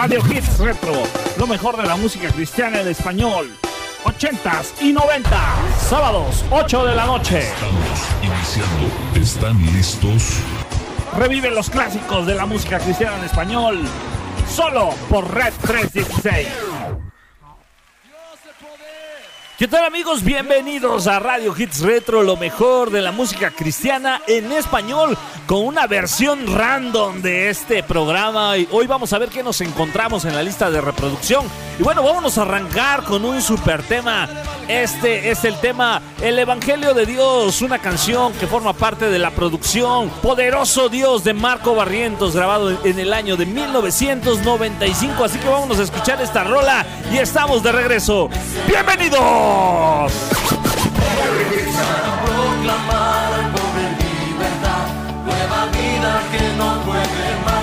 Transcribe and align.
Radio 0.00 0.22
Hits 0.32 0.58
Retro, 0.58 0.94
lo 1.36 1.46
mejor 1.46 1.76
de 1.76 1.86
la 1.86 1.94
música 1.94 2.30
cristiana 2.30 2.80
en 2.80 2.88
español. 2.88 3.54
80s 4.04 4.80
y 4.80 4.94
90 4.94 5.28
sábados 5.90 6.42
8 6.50 6.86
de 6.86 6.94
la 6.94 7.04
noche. 7.04 7.40
Estamos 7.40 8.00
iniciando. 8.22 9.20
¿Están 9.20 9.76
listos? 9.76 10.38
Revive 11.18 11.50
los 11.50 11.68
clásicos 11.68 12.26
de 12.26 12.34
la 12.34 12.46
música 12.46 12.78
cristiana 12.78 13.18
en 13.18 13.24
español, 13.24 13.82
solo 14.48 14.88
por 15.10 15.34
Red 15.34 15.52
316. 15.66 16.48
¿Qué 19.60 19.68
tal 19.68 19.84
amigos? 19.84 20.24
Bienvenidos 20.24 21.06
a 21.06 21.18
Radio 21.18 21.54
Hits 21.54 21.82
Retro, 21.82 22.22
lo 22.22 22.38
mejor 22.38 22.90
de 22.90 23.02
la 23.02 23.12
música 23.12 23.50
cristiana 23.50 24.22
en 24.26 24.50
español, 24.52 25.18
con 25.44 25.66
una 25.66 25.86
versión 25.86 26.46
random 26.46 27.20
de 27.20 27.50
este 27.50 27.82
programa. 27.82 28.54
Hoy 28.70 28.86
vamos 28.86 29.12
a 29.12 29.18
ver 29.18 29.28
qué 29.28 29.42
nos 29.42 29.60
encontramos 29.60 30.24
en 30.24 30.34
la 30.34 30.42
lista 30.42 30.70
de 30.70 30.80
reproducción. 30.80 31.44
Y 31.78 31.82
bueno, 31.82 32.02
vámonos 32.02 32.38
a 32.38 32.42
arrancar 32.42 33.04
con 33.04 33.22
un 33.22 33.42
super 33.42 33.82
tema. 33.82 34.30
Este 34.66 35.30
es 35.30 35.44
el 35.44 35.58
tema 35.60 36.00
El 36.22 36.38
Evangelio 36.38 36.94
de 36.94 37.04
Dios, 37.04 37.60
una 37.60 37.80
canción 37.80 38.32
que 38.34 38.46
forma 38.46 38.72
parte 38.72 39.10
de 39.10 39.18
la 39.18 39.30
producción 39.30 40.08
Poderoso 40.22 40.88
Dios 40.88 41.22
de 41.22 41.34
Marco 41.34 41.74
Barrientos, 41.74 42.34
grabado 42.34 42.70
en 42.82 42.98
el 42.98 43.12
año 43.12 43.36
de 43.36 43.44
1995. 43.44 45.22
Así 45.22 45.38
que 45.38 45.48
vámonos 45.48 45.78
a 45.80 45.82
escuchar 45.82 46.22
esta 46.22 46.44
rola 46.44 46.86
y 47.12 47.18
estamos 47.18 47.62
de 47.62 47.72
regreso. 47.72 48.30
¡Bienvenidos! 48.66 49.49
Proclamar 52.24 53.32
al 53.32 53.46
pobre 53.52 53.86
libertad, 54.02 54.84
nueva 55.24 55.60
vida 55.66 56.12
que 56.32 56.42
no 56.56 56.68
puede 56.84 57.26
más. 57.44 57.59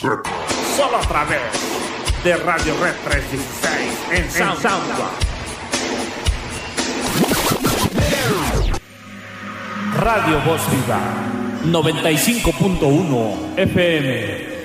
Solo 0.00 0.96
a 0.96 1.00
través 1.00 1.40
de 2.22 2.36
Radio 2.36 2.72
Red 2.80 2.94
316 3.02 3.98
en 4.12 4.30
SoundCloud. 4.30 5.08
Radio 9.96 10.40
Voz 10.42 10.60
Viva 10.70 11.00
95.1 11.64 13.58
FM. 13.58 14.58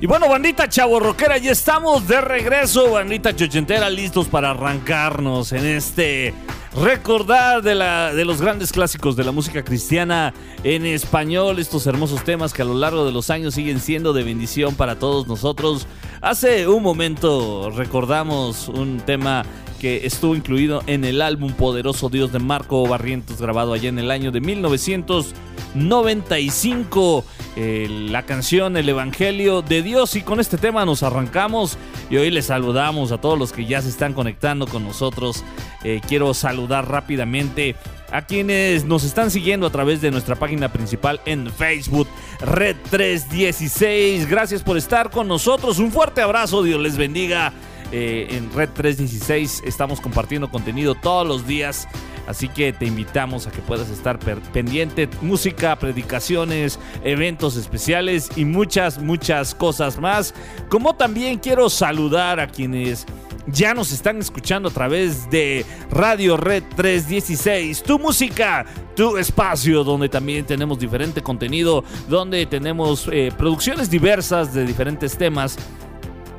Y 0.00 0.06
bueno, 0.06 0.28
bandita 0.28 0.68
chavo 0.68 1.00
rockera, 1.00 1.36
ya 1.38 1.50
estamos 1.50 2.06
de 2.06 2.20
regreso, 2.20 2.92
bandita 2.92 3.34
chochentera, 3.34 3.90
listos 3.90 4.28
para 4.28 4.50
arrancarnos 4.50 5.50
en 5.50 5.66
este 5.66 6.32
recordar 6.76 7.62
de, 7.62 7.74
la, 7.74 8.12
de 8.12 8.24
los 8.24 8.40
grandes 8.40 8.70
clásicos 8.70 9.16
de 9.16 9.24
la 9.24 9.32
música 9.32 9.64
cristiana 9.64 10.34
en 10.62 10.84
español, 10.84 11.58
estos 11.58 11.86
hermosos 11.86 12.22
temas 12.22 12.52
que 12.52 12.62
a 12.62 12.64
lo 12.66 12.74
largo 12.74 13.04
de 13.06 13.12
los 13.12 13.30
años 13.30 13.54
siguen 13.54 13.80
siendo 13.80 14.12
de 14.12 14.22
bendición 14.22 14.74
para 14.74 14.98
todos 14.98 15.26
nosotros. 15.26 15.86
Hace 16.20 16.68
un 16.68 16.82
momento 16.82 17.70
recordamos 17.70 18.68
un 18.68 18.98
tema 18.98 19.44
que 19.86 20.04
estuvo 20.04 20.34
incluido 20.34 20.82
en 20.88 21.04
el 21.04 21.22
álbum 21.22 21.52
Poderoso 21.52 22.08
Dios 22.08 22.32
de 22.32 22.40
Marco 22.40 22.84
Barrientos, 22.88 23.40
grabado 23.40 23.72
allá 23.72 23.88
en 23.88 24.00
el 24.00 24.10
año 24.10 24.32
de 24.32 24.40
1995. 24.40 27.24
Eh, 27.54 27.86
la 28.10 28.24
canción 28.24 28.76
El 28.76 28.88
Evangelio 28.88 29.62
de 29.62 29.82
Dios. 29.82 30.16
Y 30.16 30.22
con 30.22 30.40
este 30.40 30.58
tema 30.58 30.84
nos 30.84 31.04
arrancamos. 31.04 31.78
Y 32.10 32.16
hoy 32.16 32.32
les 32.32 32.46
saludamos 32.46 33.12
a 33.12 33.20
todos 33.20 33.38
los 33.38 33.52
que 33.52 33.64
ya 33.64 33.80
se 33.80 33.88
están 33.88 34.12
conectando 34.12 34.66
con 34.66 34.82
nosotros. 34.82 35.44
Eh, 35.84 36.00
quiero 36.08 36.34
saludar 36.34 36.90
rápidamente 36.90 37.76
a 38.10 38.22
quienes 38.22 38.86
nos 38.86 39.04
están 39.04 39.30
siguiendo 39.30 39.68
a 39.68 39.70
través 39.70 40.00
de 40.00 40.10
nuestra 40.10 40.34
página 40.34 40.72
principal 40.72 41.20
en 41.26 41.48
Facebook, 41.52 42.08
Red 42.40 42.74
316. 42.90 44.28
Gracias 44.28 44.64
por 44.64 44.76
estar 44.76 45.10
con 45.10 45.28
nosotros. 45.28 45.78
Un 45.78 45.92
fuerte 45.92 46.22
abrazo. 46.22 46.64
Dios 46.64 46.80
les 46.80 46.96
bendiga. 46.96 47.52
Eh, 47.92 48.28
en 48.30 48.52
Red 48.52 48.70
316 48.70 49.62
estamos 49.64 50.00
compartiendo 50.00 50.50
contenido 50.50 50.94
todos 50.94 51.26
los 51.26 51.46
días. 51.46 51.88
Así 52.26 52.48
que 52.48 52.72
te 52.72 52.86
invitamos 52.86 53.46
a 53.46 53.52
que 53.52 53.62
puedas 53.62 53.88
estar 53.88 54.18
pendiente. 54.52 55.08
Música, 55.22 55.76
predicaciones, 55.76 56.78
eventos 57.04 57.56
especiales 57.56 58.30
y 58.34 58.44
muchas, 58.44 58.98
muchas 59.00 59.54
cosas 59.54 60.00
más. 60.00 60.34
Como 60.68 60.96
también 60.96 61.38
quiero 61.38 61.70
saludar 61.70 62.40
a 62.40 62.48
quienes 62.48 63.06
ya 63.46 63.74
nos 63.74 63.92
están 63.92 64.18
escuchando 64.18 64.68
a 64.68 64.72
través 64.72 65.30
de 65.30 65.64
Radio 65.90 66.36
Red 66.36 66.64
316. 66.74 67.82
Tu 67.82 67.98
música, 67.98 68.66
tu 68.96 69.16
espacio, 69.16 69.84
donde 69.84 70.08
también 70.08 70.44
tenemos 70.44 70.78
diferente 70.78 71.22
contenido, 71.22 71.84
donde 72.08 72.44
tenemos 72.46 73.08
eh, 73.12 73.32
producciones 73.36 73.88
diversas 73.88 74.52
de 74.52 74.64
diferentes 74.64 75.16
temas 75.16 75.56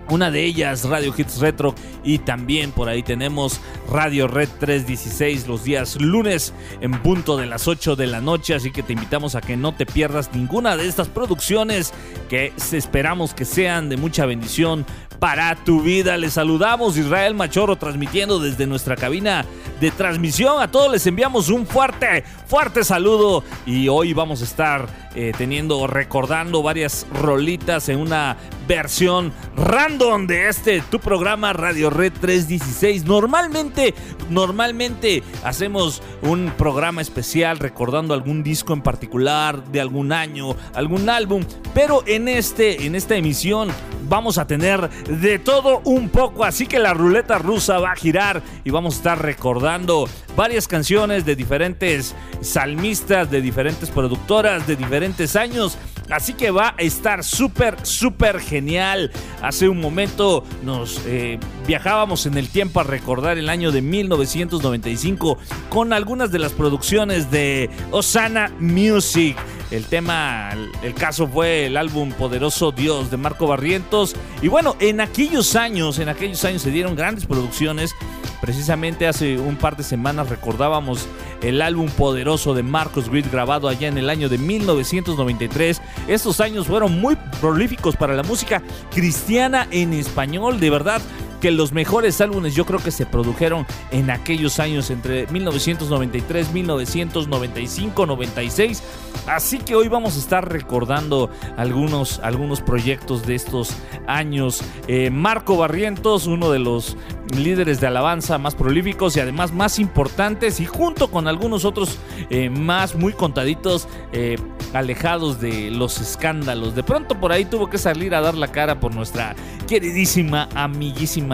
Una 0.10 0.32
de 0.32 0.46
ellas, 0.46 0.86
Radio 0.86 1.14
Hits 1.16 1.40
Retro, 1.40 1.76
y 2.04 2.20
también 2.20 2.72
por 2.72 2.88
ahí 2.88 3.04
tenemos 3.04 3.60
Radio 3.92 4.28
Red 4.28 4.50
316 4.60 5.48
los 5.48 5.64
días 5.64 6.00
lunes 6.00 6.54
en 6.82 7.02
punto 7.02 7.36
de 7.36 7.46
las 7.46 7.68
8 7.68 7.96
de 7.96 8.08
la 8.08 8.22
noche, 8.22 8.56
así 8.56 8.72
que 8.72 8.84
te 8.84 8.94
invitamos 8.94 9.36
a 9.36 9.42
que 9.42 9.58
no 9.58 9.74
te 9.74 9.86
pierdas 9.86 10.34
ninguna 10.34 10.78
de 10.78 10.88
estas 10.88 11.10
producciones 11.10 11.94
que 12.30 12.54
esperamos 12.72 13.34
que 13.34 13.46
sean 13.46 13.90
de 13.90 13.98
mucha 13.98 14.26
bendición 14.26 14.86
para 15.20 15.56
tu 15.56 15.82
vida. 15.82 16.18
Les 16.18 16.34
saludamos 16.34 16.98
Israel 16.98 17.34
Machorro 17.34 17.76
transmitiendo 17.76 18.40
desde 18.40 18.68
nuestra 18.68 18.96
cabina 18.96 19.46
de 19.80 19.92
transmisión. 19.92 20.62
A 20.62 20.72
todos 20.72 20.92
les 20.92 21.06
enviamos 21.08 21.50
un 21.50 21.66
fuerte, 21.66 22.24
fuerte 22.46 22.84
saludo 22.84 23.44
y 23.66 23.88
hoy 23.88 24.14
vamos 24.14 24.42
a 24.42 24.46
estar 24.46 25.07
eh, 25.20 25.32
teniendo, 25.36 25.88
recordando 25.88 26.62
varias 26.62 27.08
rolitas 27.12 27.90
en 27.90 27.98
una 27.98 28.38
versión 28.68 29.34
random 29.56 30.28
de 30.28 30.48
este 30.48 30.82
tu 30.82 31.00
programa 31.00 31.54
Radio 31.54 31.90
Red 31.90 32.14
316. 32.22 33.06
Normalmente, 33.06 33.96
normalmente 34.30 35.24
hacemos 35.44 36.04
un 36.22 36.52
programa 36.56 37.02
especial 37.02 37.58
recordando 37.58 38.14
algún 38.14 38.44
disco 38.44 38.74
en 38.74 38.84
particular 38.84 39.64
de 39.64 39.82
algún 39.82 40.12
año, 40.12 40.56
algún 40.76 41.10
álbum, 41.10 41.44
pero 41.74 42.04
en 42.06 42.28
este 42.28 42.86
en 42.86 42.94
esta 42.94 43.16
emisión 43.16 43.70
vamos 44.08 44.38
a 44.38 44.46
tener 44.46 44.88
de 44.90 45.40
todo 45.40 45.82
un 45.84 46.10
poco, 46.10 46.46
así 46.46 46.68
que 46.68 46.78
la 46.78 46.94
ruleta 46.94 47.40
rusa 47.40 47.80
va 47.80 47.94
a 47.94 47.96
girar 47.96 48.44
y 48.64 48.70
vamos 48.70 48.94
a 48.94 48.98
estar 48.98 49.22
recordando 49.22 50.08
varias 50.36 50.68
canciones 50.68 51.26
de 51.26 51.36
diferentes 51.36 52.14
salmistas, 52.42 53.32
de 53.32 53.42
diferentes 53.42 53.90
productoras, 53.90 54.68
de 54.68 54.76
diferentes 54.76 55.07
años. 55.36 55.78
Así 56.10 56.34
que 56.34 56.52
va 56.52 56.74
a 56.78 56.82
estar 56.82 57.24
súper, 57.24 57.86
súper 57.86 58.40
genial. 58.40 59.12
Hace 59.42 59.68
un 59.68 59.82
momento 59.82 60.44
nos 60.64 61.02
eh, 61.06 61.38
viajábamos 61.66 62.26
en 62.26 62.38
el 62.38 62.48
tiempo 62.48 62.80
a 62.80 62.84
recordar 62.84 63.38
el 63.38 63.50
año 63.50 63.72
de 63.72 63.82
1995 63.82 65.38
con 65.70 65.92
algunas 65.92 66.32
de 66.32 66.40
las 66.40 66.54
producciones 66.54 67.30
de 67.30 67.70
Osana 67.92 68.52
Music. 68.60 69.36
El 69.70 69.84
tema, 69.84 70.52
el 70.82 70.94
caso 70.94 71.28
fue 71.28 71.66
el 71.66 71.76
álbum 71.76 72.14
Poderoso 72.14 72.72
Dios 72.72 73.12
de 73.12 73.18
Marco 73.18 73.48
Barrientos. 73.48 74.16
Y 74.42 74.48
bueno, 74.48 74.78
en 74.80 75.02
aquellos 75.02 75.58
años, 75.58 76.00
en 76.00 76.08
aquellos 76.08 76.44
años 76.46 76.62
se 76.62 76.72
dieron 76.72 76.96
grandes 76.96 77.26
producciones. 77.26 77.94
Precisamente 78.42 79.08
hace 79.08 79.40
un 79.40 79.56
par 79.56 79.78
de 79.78 79.84
semanas 79.84 80.30
recordábamos 80.30 81.08
el 81.42 81.62
álbum 81.62 81.90
Poderoso 81.90 82.54
de 82.54 82.64
Marcos 82.64 83.10
Witt 83.10 83.32
grabado 83.32 83.68
allá 83.68 83.88
en 83.88 83.98
el 83.98 84.10
año 84.10 84.30
de 84.30 84.38
1993. 84.38 85.82
Estos 86.08 86.40
años 86.40 86.68
fueron 86.68 87.00
muy 87.00 87.18
prolíficos 87.42 87.96
para 87.96 88.16
la 88.16 88.24
música 88.24 88.62
cristiana 88.92 89.68
en 89.72 89.94
español, 89.94 90.60
de 90.60 90.70
verdad 90.70 91.02
que 91.42 91.52
los 91.52 91.72
mejores 91.72 92.20
álbumes 92.22 92.56
yo 92.56 92.66
creo 92.66 92.80
que 92.80 92.92
se 92.92 93.06
produjeron 93.06 93.66
en 93.92 94.10
aquellos 94.10 94.60
años 94.60 94.90
entre 94.90 95.28
1993, 95.28 96.54
1995, 96.54 98.06
96. 98.06 98.84
Así 99.28 99.60
que 99.60 99.76
hoy 99.76 99.88
vamos 99.88 100.16
a 100.16 100.20
estar 100.20 100.50
recordando 100.50 101.30
algunos, 101.58 102.20
algunos 102.20 102.62
proyectos 102.62 103.26
de 103.26 103.36
estos 103.36 103.72
años. 104.08 104.62
Eh, 104.88 105.10
Marco 105.10 105.58
Barrientos, 105.58 106.28
uno 106.28 106.52
de 106.52 106.60
los 106.60 106.96
líderes 107.36 107.82
de 107.82 107.88
alabanza 107.88 108.38
más 108.38 108.56
prolíficos 108.56 109.18
y 109.18 109.20
además 109.20 109.52
más 109.52 109.80
importantes 109.80 110.62
y 110.62 110.66
junto 110.66 111.12
con 111.12 111.28
algunos 111.28 111.66
otros 111.66 111.98
eh, 112.30 112.50
más 112.50 112.96
muy 112.96 113.12
contaditos, 113.12 113.88
eh, 114.14 114.38
alejados 114.74 115.42
de 115.42 115.72
los 115.72 116.00
escándalos. 116.00 116.76
De 116.76 116.84
pronto 116.84 117.20
por 117.20 117.32
ahí 117.32 117.46
tuvo 117.46 117.70
que 117.70 117.78
salir 117.78 118.16
a 118.16 118.22
dar 118.22 118.36
la 118.36 118.48
cara 118.48 118.80
por 118.80 118.96
nuestra 118.96 119.36
queridísima, 119.68 120.48
amiguísima 120.56 121.27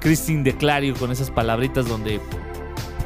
Christine 0.00 0.42
de 0.42 0.56
Clario 0.56 0.94
con 0.94 1.10
esas 1.10 1.30
palabritas 1.30 1.86
donde 1.86 2.20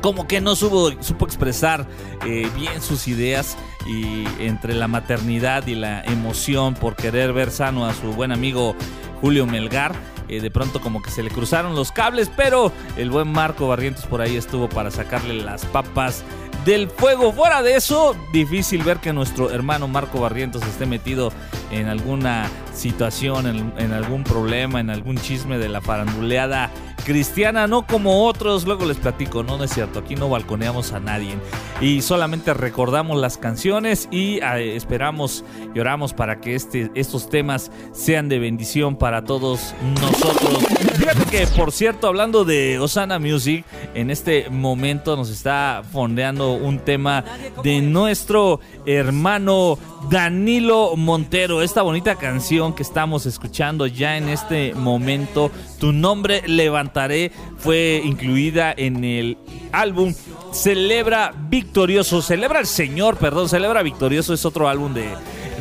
como 0.00 0.28
que 0.28 0.40
no 0.40 0.54
supo, 0.56 0.90
expresar 1.24 1.86
eh, 2.24 2.48
bien 2.56 2.80
sus 2.80 3.08
ideas 3.08 3.56
y 3.86 4.24
entre 4.38 4.74
la 4.74 4.88
maternidad 4.88 5.66
y 5.66 5.74
la 5.74 6.02
emoción 6.02 6.74
por 6.74 6.94
querer 6.94 7.32
ver 7.32 7.50
sano 7.50 7.86
a 7.86 7.94
su 7.94 8.12
buen 8.12 8.32
amigo 8.32 8.76
Julio 9.20 9.46
Melgar. 9.46 9.94
Eh, 10.28 10.42
de 10.42 10.50
pronto 10.50 10.82
como 10.82 11.00
que 11.00 11.10
se 11.10 11.22
le 11.22 11.30
cruzaron 11.30 11.74
los 11.74 11.90
cables, 11.90 12.30
pero 12.36 12.70
el 12.98 13.08
buen 13.08 13.32
Marco 13.32 13.66
Barrientos 13.66 14.04
por 14.04 14.20
ahí 14.20 14.36
estuvo 14.36 14.68
para 14.68 14.90
sacarle 14.90 15.34
las 15.42 15.64
papas 15.64 16.22
del 16.64 16.88
fuego. 16.88 17.32
Fuera 17.32 17.62
de 17.62 17.76
eso, 17.76 18.16
difícil 18.32 18.82
ver 18.82 18.98
que 18.98 19.12
nuestro 19.12 19.50
hermano 19.50 19.88
Marco 19.88 20.20
Barrientos 20.20 20.62
esté 20.62 20.86
metido 20.86 21.32
en 21.70 21.88
alguna 21.88 22.48
situación, 22.74 23.72
en, 23.76 23.92
algún 23.92 24.24
problema, 24.24 24.80
en 24.80 24.90
algún 24.90 25.16
chisme 25.18 25.58
de 25.58 25.68
la 25.68 25.80
faranduleada 25.80 26.70
cristiana, 27.04 27.66
no 27.66 27.86
como 27.86 28.26
otros, 28.26 28.64
luego 28.64 28.84
les 28.84 28.96
platico, 28.96 29.42
no, 29.42 29.62
es 29.62 29.72
cierto, 29.72 30.00
aquí 30.00 30.14
no 30.14 30.28
balconeamos 30.28 30.92
a 30.92 31.00
nadie. 31.00 31.36
Y 31.80 32.02
solamente 32.02 32.54
recordamos 32.54 33.20
las 33.20 33.38
canciones 33.38 34.08
y 34.10 34.40
eh, 34.40 34.76
esperamos 34.76 35.44
y 35.74 35.80
oramos 35.80 36.12
para 36.12 36.40
que 36.40 36.54
este, 36.54 36.90
estos 36.94 37.28
temas 37.28 37.70
sean 37.92 38.28
de 38.28 38.38
bendición 38.38 38.96
para 38.96 39.24
todos 39.24 39.74
nosotros. 40.00 40.64
Fíjate 40.96 41.24
que, 41.30 41.46
por 41.46 41.72
cierto, 41.72 42.08
hablando 42.08 42.44
de 42.44 42.78
Osana 42.78 43.18
Music, 43.18 43.64
en 43.94 44.10
este 44.10 44.50
momento 44.50 45.16
nos 45.16 45.30
está 45.30 45.82
fondeando 45.90 46.52
un 46.52 46.78
tema 46.80 47.24
de 47.62 47.80
nuestro 47.80 48.60
hermano 48.86 49.78
Danilo 50.10 50.96
Montero, 50.96 51.62
esta 51.62 51.82
bonita 51.82 52.16
canción 52.16 52.74
que 52.74 52.82
estamos 52.82 53.26
escuchando 53.26 53.86
ya 53.86 54.16
en 54.16 54.28
este 54.28 54.74
momento, 54.74 55.50
Tu 55.78 55.92
nombre 55.92 56.42
levantaré, 56.88 57.30
fue 57.58 58.00
incluida 58.04 58.72
en 58.76 59.04
el 59.04 59.36
álbum 59.72 60.14
Celebra 60.52 61.34
Victorioso, 61.48 62.22
Celebra 62.22 62.60
el 62.60 62.66
Señor, 62.66 63.16
perdón, 63.16 63.48
Celebra 63.48 63.82
Victorioso 63.82 64.32
es 64.32 64.44
otro 64.44 64.68
álbum 64.68 64.94
de 64.94 65.08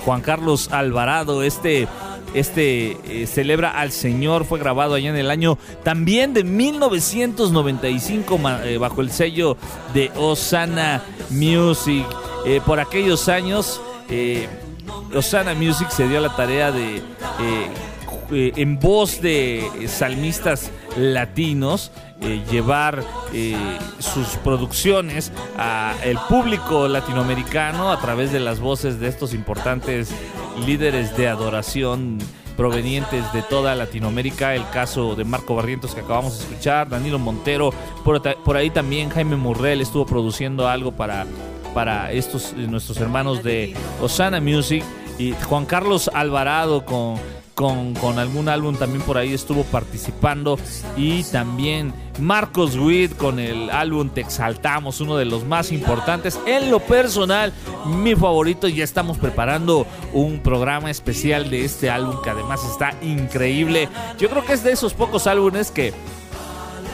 Juan 0.05 0.21
Carlos 0.21 0.69
Alvarado, 0.71 1.43
este 1.43 1.87
este 2.33 2.97
eh, 3.07 3.25
celebra 3.25 3.71
al 3.71 3.93
Señor 3.93 4.43
fue 4.43 4.59
grabado 4.59 4.95
allá 4.95 5.09
en 5.09 5.15
el 5.15 5.31
año 5.31 5.57
también 5.83 6.33
de 6.33 6.43
1995 6.43 8.39
eh, 8.65 8.77
bajo 8.77 8.99
el 9.01 9.11
sello 9.11 9.55
de 9.93 10.11
Osana 10.15 11.03
Music. 11.29 12.05
Eh, 12.45 12.61
por 12.65 12.81
aquellos 12.81 13.29
años 13.29 13.81
Osana 15.15 15.53
Music 15.53 15.89
se 15.89 16.07
dio 16.07 16.19
la 16.19 16.35
tarea 16.35 16.71
de, 16.71 17.01
en 18.29 18.79
voz 18.79 19.21
de 19.21 19.87
salmistas 19.87 20.69
latinos, 20.97 21.91
llevar 22.51 23.03
sus 23.99 24.27
producciones 24.43 25.31
al 25.57 26.19
público 26.27 26.87
latinoamericano 26.87 27.91
a 27.91 27.99
través 27.99 28.31
de 28.31 28.39
las 28.39 28.59
voces 28.59 28.99
de 28.99 29.07
estos 29.07 29.33
importantes 29.33 30.09
líderes 30.65 31.15
de 31.15 31.27
adoración 31.27 32.17
provenientes 32.55 33.31
de 33.33 33.43
toda 33.43 33.75
Latinoamérica. 33.75 34.55
El 34.55 34.67
caso 34.71 35.15
de 35.15 35.23
Marco 35.23 35.55
Barrientos 35.55 35.93
que 35.93 36.01
acabamos 36.01 36.39
de 36.39 36.43
escuchar, 36.45 36.89
Danilo 36.89 37.19
Montero, 37.19 37.71
por, 38.03 38.21
por 38.43 38.57
ahí 38.57 38.71
también 38.71 39.09
Jaime 39.09 39.35
Murrell 39.35 39.79
estuvo 39.79 40.05
produciendo 40.05 40.67
algo 40.67 40.91
para 40.91 41.25
para 41.77 42.11
estos 42.11 42.53
eh, 42.53 42.65
nuestros 42.67 42.97
hermanos 42.97 43.43
de 43.43 43.75
Osana 44.01 44.41
Music 44.41 44.83
y 45.19 45.33
Juan 45.33 45.65
Carlos 45.67 46.09
Alvarado 46.11 46.83
con, 46.83 47.19
con, 47.57 48.19
algún 48.19 48.49
álbum 48.49 48.75
también 48.75 49.01
por 49.01 49.17
ahí 49.17 49.33
estuvo 49.33 49.63
participando 49.63 50.59
y 50.95 51.23
también 51.23 51.91
Marcos 52.19 52.75
Witt 52.75 53.17
con 53.17 53.39
el 53.39 53.71
álbum 53.71 54.09
Te 54.09 54.21
Exaltamos, 54.21 55.01
uno 55.01 55.17
de 55.17 55.25
los 55.25 55.43
más 55.43 55.71
importantes. 55.71 56.39
En 56.45 56.69
lo 56.69 56.79
personal, 56.79 57.51
mi 57.87 58.15
favorito, 58.15 58.67
ya 58.67 58.83
estamos 58.83 59.17
preparando 59.17 59.87
un 60.13 60.39
programa 60.41 60.91
especial 60.91 61.49
de 61.49 61.65
este 61.65 61.89
álbum 61.89 62.21
que 62.21 62.29
además 62.29 62.63
está 62.63 62.93
increíble. 63.01 63.89
Yo 64.19 64.29
creo 64.29 64.45
que 64.45 64.53
es 64.53 64.63
de 64.63 64.73
esos 64.73 64.93
pocos 64.93 65.25
álbumes 65.25 65.71
que 65.71 65.95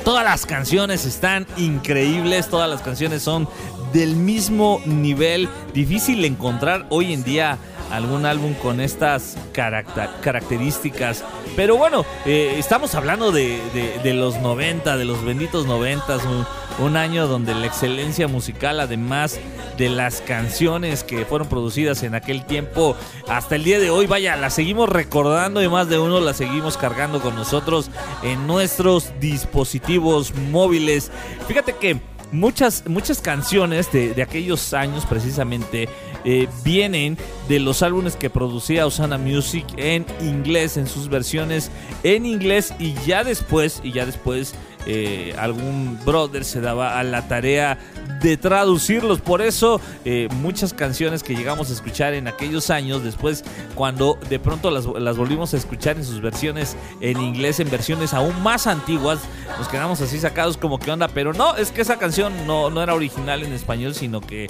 Todas 0.03 0.25
las 0.25 0.45
canciones 0.45 1.05
están 1.05 1.47
increíbles, 1.55 2.49
todas 2.49 2.69
las 2.69 2.81
canciones 2.81 3.23
son 3.23 3.47
del 3.93 4.17
mismo 4.17 4.81
nivel. 4.85 5.47
Difícil 5.73 6.25
encontrar 6.25 6.85
hoy 6.89 7.13
en 7.13 7.23
día 7.23 7.57
algún 7.91 8.25
álbum 8.25 8.53
con 8.55 8.81
estas 8.81 9.37
características. 9.53 11.23
Pero 11.55 11.77
bueno, 11.77 12.05
eh, 12.25 12.55
estamos 12.57 12.95
hablando 12.95 13.31
de, 13.31 13.59
los 14.03 14.39
90, 14.39 14.97
de 14.97 15.05
los 15.05 15.23
benditos 15.23 15.65
90, 15.67 16.17
un, 16.17 16.45
un, 16.79 16.97
año 16.97 17.27
donde 17.27 17.53
la 17.53 17.67
excelencia 17.67 18.27
musical, 18.27 18.79
además 18.79 19.39
de 19.77 19.89
las 19.89 20.21
canciones 20.21 21.03
que 21.03 21.25
fueron 21.25 21.47
producidas 21.47 22.03
en 22.03 22.15
aquel 22.15 22.45
tiempo, 22.45 22.95
hasta 23.27 23.55
el 23.55 23.63
día 23.63 23.79
de 23.79 23.91
hoy, 23.91 24.07
vaya, 24.07 24.35
la 24.35 24.49
seguimos 24.49 24.89
recordando 24.89 25.61
y 25.61 25.69
más 25.69 25.89
de 25.89 25.99
uno 25.99 26.19
la 26.19 26.33
seguimos 26.33 26.77
cargando 26.77 27.21
con 27.21 27.35
nosotros 27.35 27.89
en 28.23 28.47
nuestros 28.47 29.13
dispositivos 29.19 30.33
móviles. 30.35 31.11
Fíjate 31.47 31.75
que 31.75 32.12
muchas, 32.33 32.83
muchas 32.87 33.21
canciones 33.21 33.91
de, 33.91 34.13
de 34.13 34.21
aquellos 34.21 34.73
años 34.73 35.05
precisamente 35.05 35.87
eh, 36.25 36.47
vienen 36.63 37.17
de 37.47 37.59
los 37.59 37.83
álbumes 37.83 38.15
que 38.15 38.29
producía 38.29 38.85
Osana 38.85 39.17
Music 39.17 39.65
en 39.77 40.05
inglés, 40.21 40.77
en 40.77 40.87
sus 40.87 41.09
versiones 41.09 41.69
en 42.03 42.25
inglés 42.25 42.73
y 42.79 42.93
ya 43.05 43.23
después, 43.23 43.81
y 43.83 43.91
ya 43.91 44.05
después 44.05 44.55
eh, 44.85 45.35
algún 45.37 45.99
brother 46.05 46.43
se 46.45 46.61
daba 46.61 46.99
a 46.99 47.03
la 47.03 47.27
tarea 47.27 47.77
de 48.21 48.37
traducirlos. 48.37 49.21
Por 49.21 49.41
eso 49.41 49.81
eh, 50.05 50.27
muchas 50.41 50.73
canciones 50.73 51.23
que 51.23 51.35
llegamos 51.35 51.69
a 51.69 51.73
escuchar 51.73 52.13
en 52.13 52.27
aquellos 52.27 52.69
años, 52.69 53.03
después 53.03 53.43
cuando 53.75 54.17
de 54.29 54.39
pronto 54.39 54.71
las, 54.71 54.85
volvimos 55.17 55.53
a 55.53 55.57
escuchar 55.57 55.97
en 55.97 56.05
sus 56.05 56.21
versiones 56.21 56.75
en 57.01 57.19
inglés, 57.19 57.59
en 57.59 57.69
versiones 57.69 58.13
aún 58.13 58.41
más 58.41 58.67
antiguas, 58.67 59.19
nos 59.57 59.67
quedamos 59.67 60.01
así 60.01 60.19
sacados 60.19 60.57
como 60.57 60.79
que 60.79 60.91
onda. 60.91 61.07
Pero 61.07 61.33
no, 61.33 61.55
es 61.55 61.71
que 61.71 61.81
esa 61.81 61.97
canción 61.97 62.47
no, 62.47 62.69
no 62.69 62.81
era 62.81 62.93
original 62.93 63.43
en 63.43 63.53
español, 63.53 63.93
sino 63.93 64.21
que 64.21 64.47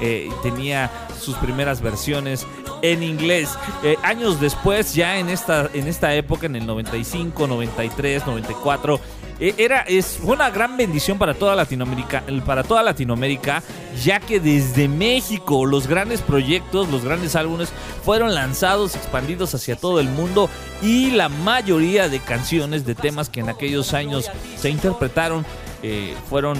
eh, 0.00 0.28
tenía 0.42 0.90
sus 1.18 1.36
primeras 1.36 1.80
versiones 1.80 2.46
en 2.82 3.02
inglés. 3.02 3.50
Eh, 3.82 3.96
años 4.02 4.40
después, 4.40 4.94
ya 4.94 5.18
en 5.18 5.28
esta, 5.28 5.70
en 5.72 5.88
esta 5.88 6.14
época, 6.14 6.46
en 6.46 6.56
el 6.56 6.66
95, 6.66 7.46
93, 7.46 8.26
94, 8.26 8.94
eh, 8.96 9.00
era, 9.38 9.80
es 9.82 10.18
una 10.22 10.50
gran 10.50 10.76
bendición 10.76 11.18
para 11.18 11.34
toda 11.34 11.54
Latinoamérica, 11.54 12.24
para 12.46 12.64
toda 12.64 12.82
Latinoamérica, 12.82 13.62
ya 14.02 14.18
que 14.18 14.40
desde 14.40 14.88
México 14.88 15.66
los 15.66 15.86
grandes 15.86 16.22
proyectos, 16.22 16.88
los 16.88 17.04
grandes 17.04 17.36
álbumes 17.36 17.70
fueron 18.04 18.34
lanzados, 18.34 18.94
expandidos 18.94 19.54
hacia 19.54 19.76
todo 19.76 20.00
el 20.00 20.08
mundo 20.08 20.48
y 20.82 21.10
la 21.10 21.28
mayoría 21.28 22.08
de 22.08 22.20
canciones, 22.20 22.86
de 22.86 22.94
temas 22.94 23.28
que 23.28 23.40
en 23.40 23.50
aquellos 23.50 23.92
años 23.92 24.30
se 24.56 24.70
interpretaron, 24.70 25.44
eh, 25.82 26.14
fueron 26.30 26.56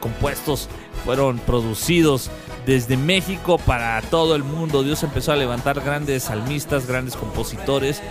compuestos, 0.00 0.68
fueron 1.04 1.38
producidos 1.38 2.30
desde 2.66 2.96
México 2.96 3.58
para 3.58 4.00
todo 4.02 4.34
el 4.34 4.42
mundo. 4.42 4.82
Dios 4.82 5.02
empezó 5.04 5.32
a 5.32 5.36
levantar 5.36 5.80
grandes 5.80 6.24
salmistas, 6.24 6.86
grandes 6.86 7.14
compositores 7.16 8.02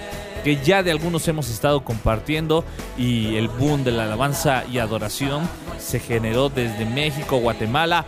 que 0.43 0.57
ya 0.63 0.83
de 0.83 0.91
algunos 0.91 1.27
hemos 1.27 1.49
estado 1.49 1.83
compartiendo 1.83 2.63
y 2.97 3.35
el 3.35 3.47
boom 3.47 3.83
de 3.83 3.91
la 3.91 4.03
alabanza 4.03 4.63
y 4.71 4.79
adoración 4.79 5.47
se 5.79 5.99
generó 5.99 6.49
desde 6.49 6.85
México, 6.85 7.37
Guatemala 7.37 8.05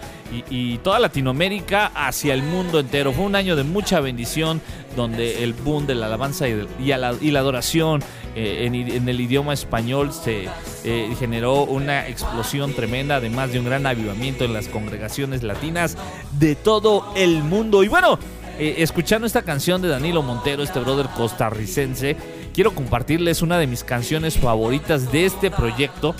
y, 0.49 0.77
toda 0.79 0.99
Latinoamérica 0.99 1.91
hacia 1.95 2.33
el 2.33 2.43
mundo 2.43 2.79
entero. 2.79 3.11
Fue 3.13 3.25
un 3.25 3.35
año 3.35 3.55
de 3.55 3.63
mucha 3.63 3.99
bendición 3.99 4.61
donde 4.95 5.43
el 5.43 5.53
boom 5.53 5.87
de 5.87 5.95
la 5.95 6.05
alabanza 6.05 6.47
y, 6.47 6.67
la, 6.85 7.39
adoración 7.39 8.03
eh, 8.35 8.65
en, 8.65 8.75
en, 8.75 9.09
el 9.09 9.21
idioma 9.21 9.53
español 9.53 10.13
se 10.13 10.47
eh, 10.83 11.15
generó 11.17 11.63
una 11.63 12.07
explosión 12.07 12.73
tremenda, 12.73 13.15
además 13.15 13.51
de 13.51 13.59
un 13.59 13.65
gran 13.65 13.87
avivamiento 13.87 14.45
en 14.45 14.53
las 14.53 14.67
congregaciones 14.67 15.41
latinas 15.41 15.97
de 16.37 16.55
todo 16.55 17.11
el 17.15 17.43
mundo. 17.43 17.83
Y 17.83 17.87
bueno, 17.87 18.19
eh, 18.59 18.75
escuchando 18.83 19.25
esta 19.25 19.41
canción 19.41 19.81
de 19.81 19.87
Danilo 19.87 20.21
Montero, 20.21 20.61
este 20.63 20.79
brother 20.79 21.07
costarricense, 21.15 22.17
quiero 22.53 22.75
compartirles 22.75 23.41
una 23.41 23.57
de 23.57 23.67
mis 23.67 23.83
canciones 23.83 24.37
favoritas 24.37 25.11
de 25.11 25.25
este 25.25 25.49
proyecto. 25.49 26.13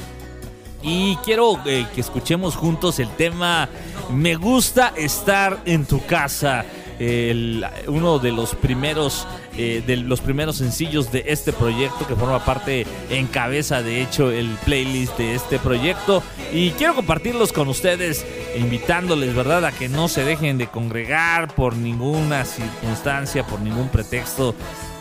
Y 0.81 1.17
quiero 1.17 1.59
eh, 1.65 1.85
que 1.93 1.99
escuchemos 1.99 2.55
juntos 2.55 2.99
el 2.99 3.09
tema 3.09 3.67
Me 4.09 4.35
gusta 4.35 4.93
estar 4.95 5.59
en 5.65 5.85
tu 5.85 6.05
casa. 6.05 6.65
Uno 7.87 8.19
de 8.19 8.31
los 8.33 8.55
primeros 8.55 9.25
eh, 9.61 9.83
de 9.85 9.97
los 9.97 10.21
primeros 10.21 10.55
sencillos 10.55 11.11
de 11.11 11.25
este 11.27 11.51
proyecto 11.51 12.07
que 12.07 12.15
forma 12.15 12.45
parte 12.45 12.87
en 13.09 13.27
cabeza 13.27 13.83
de 13.83 14.01
hecho 14.01 14.31
el 14.31 14.47
playlist 14.63 15.17
de 15.17 15.35
este 15.35 15.59
proyecto. 15.59 16.23
Y 16.53 16.71
quiero 16.71 16.95
compartirlos 16.95 17.51
con 17.51 17.67
ustedes 17.67 18.25
invitándoles 18.57 19.35
verdad 19.35 19.65
a 19.65 19.73
que 19.73 19.89
no 19.89 20.07
se 20.07 20.23
dejen 20.23 20.57
de 20.57 20.67
congregar 20.67 21.53
por 21.55 21.75
ninguna 21.75 22.45
circunstancia 22.45 23.45
por 23.45 23.59
ningún 23.59 23.89
pretexto 23.89 24.55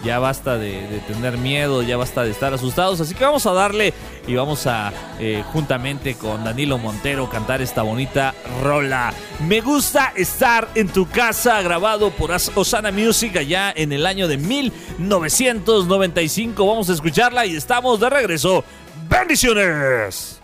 ya 0.05 0.19
basta 0.19 0.59
de, 0.59 1.01
tener 1.07 1.39
miedo, 1.39 1.83
ya 1.83 1.97
basta 1.97 2.25
de 2.25 2.31
estar 2.31 2.53
asustados. 2.55 3.01
Así 3.01 3.15
que 3.15 3.25
vamos 3.25 3.47
a 3.47 3.53
darle 3.53 3.95
y 4.27 4.35
vamos 4.35 4.67
a, 4.67 4.93
eh, 5.19 5.43
juntamente 5.53 6.15
con 6.15 6.45
Danilo 6.45 6.79
Montero, 6.79 7.29
cantar 7.31 7.63
esta 7.63 7.83
bonita 7.83 8.35
rola. 8.63 9.13
Me 9.47 9.61
gusta 9.61 10.13
estar 10.17 10.69
en 10.75 10.89
tu 10.89 11.09
casa, 11.09 11.63
grabado 11.63 12.11
por 12.11 12.31
Osana 12.31 12.91
Music 12.93 13.37
allá 13.37 13.73
en 13.75 13.93
el 13.93 14.07
año 14.07 14.29
de 14.29 14.39
1995. 14.39 16.67
Vamos 16.67 16.89
a 16.91 16.95
escucharla 16.95 17.47
y 17.47 17.57
estamos 17.57 18.01
de 18.01 18.11
regreso. 18.11 18.65
¡Bendiciones! 19.09 20.41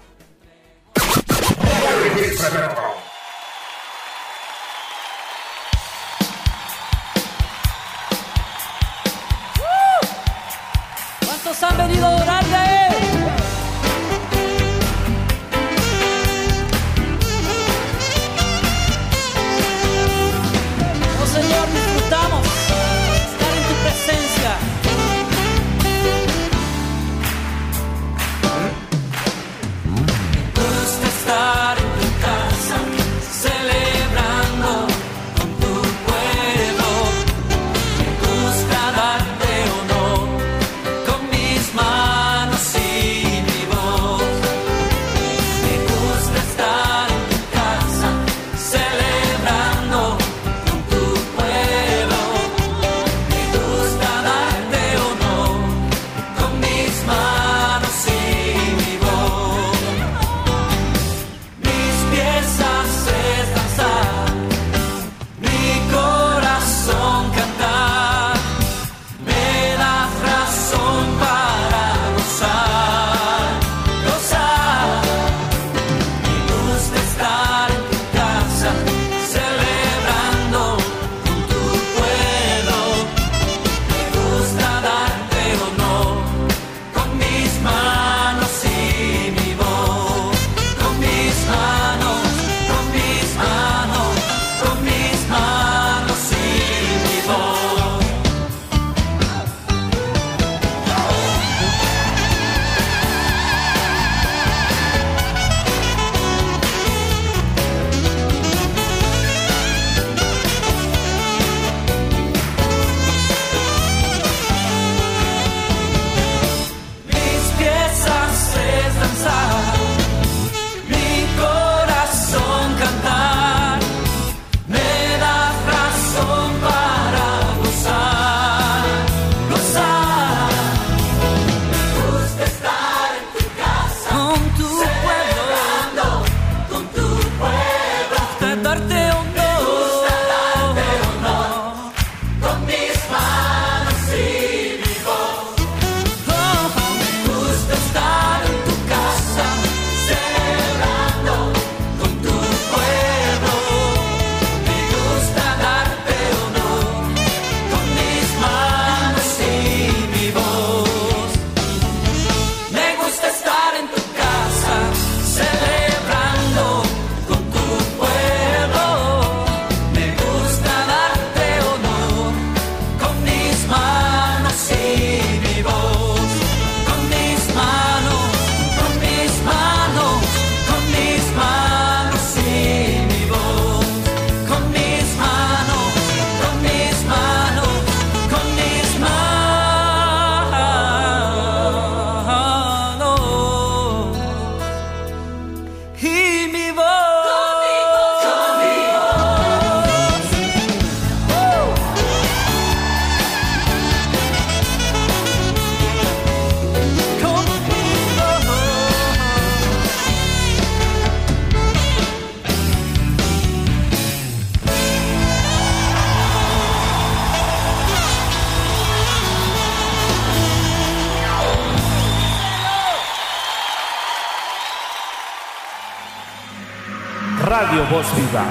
Radio 227.74 227.96
Voz 227.96 228.06
Viva 228.14 228.46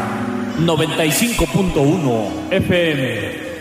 95.1 0.59 2.51
FM. 2.51 3.53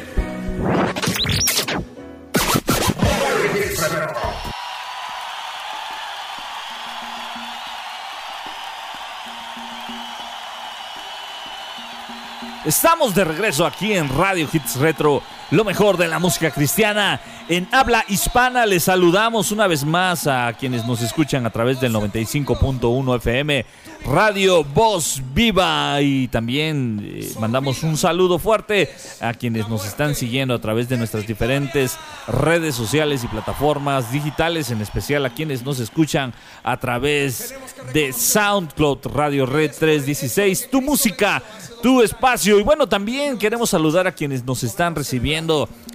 Estamos 12.65 13.15
de 13.15 13.23
regreso 13.23 13.65
aquí 13.65 13.93
en 13.93 14.09
Radio 14.09 14.49
Hits 14.53 14.75
Retro, 14.81 15.23
lo 15.53 15.65
mejor 15.65 15.99
de 15.99 16.09
la 16.09 16.19
música 16.19 16.51
cristiana. 16.51 17.21
En 17.49 17.69
habla 17.73 18.05
hispana 18.09 18.65
les 18.65 18.85
saludamos 18.85 19.53
una 19.53 19.67
vez 19.67 19.85
más 19.85 20.27
a 20.27 20.51
quienes 20.55 20.87
nos 20.87 21.03
escuchan 21.03 21.45
a 21.45 21.51
través 21.51 21.79
del 21.79 21.93
95.1 21.93 23.17
FM, 23.17 23.67
Radio 24.07 24.65
Voz 24.65 25.21
Viva. 25.35 26.01
Y 26.01 26.29
también 26.29 27.01
eh, 27.05 27.31
mandamos 27.39 27.83
un 27.83 27.99
saludo 27.99 28.39
fuerte 28.39 28.91
a 29.21 29.35
quienes 29.35 29.69
nos 29.69 29.87
están 29.87 30.15
siguiendo 30.15 30.55
a 30.55 30.61
través 30.61 30.89
de 30.89 30.97
nuestras 30.97 31.27
diferentes 31.27 31.99
redes 32.27 32.75
sociales 32.75 33.23
y 33.23 33.29
plataformas 33.29 34.11
digitales, 34.11 34.71
en 34.71 34.81
especial 34.81 35.27
a 35.27 35.35
quienes 35.35 35.63
nos 35.63 35.81
escuchan 35.81 36.33
a 36.63 36.79
través 36.79 37.55
de 37.93 38.15
SoundCloud 38.15 39.07
Radio 39.13 39.45
Red 39.45 39.73
316. 39.79 40.71
Tu 40.71 40.81
música 40.81 41.43
tu 41.83 42.01
espacio. 42.01 42.59
Y 42.59 42.63
bueno, 42.63 42.89
también 42.89 43.37
queremos 43.37 43.71
saludar 43.71 44.07
a 44.07 44.13
quienes 44.13 44.45
nos 44.45 44.63
están 44.63 44.95
recibiendo 44.95 45.42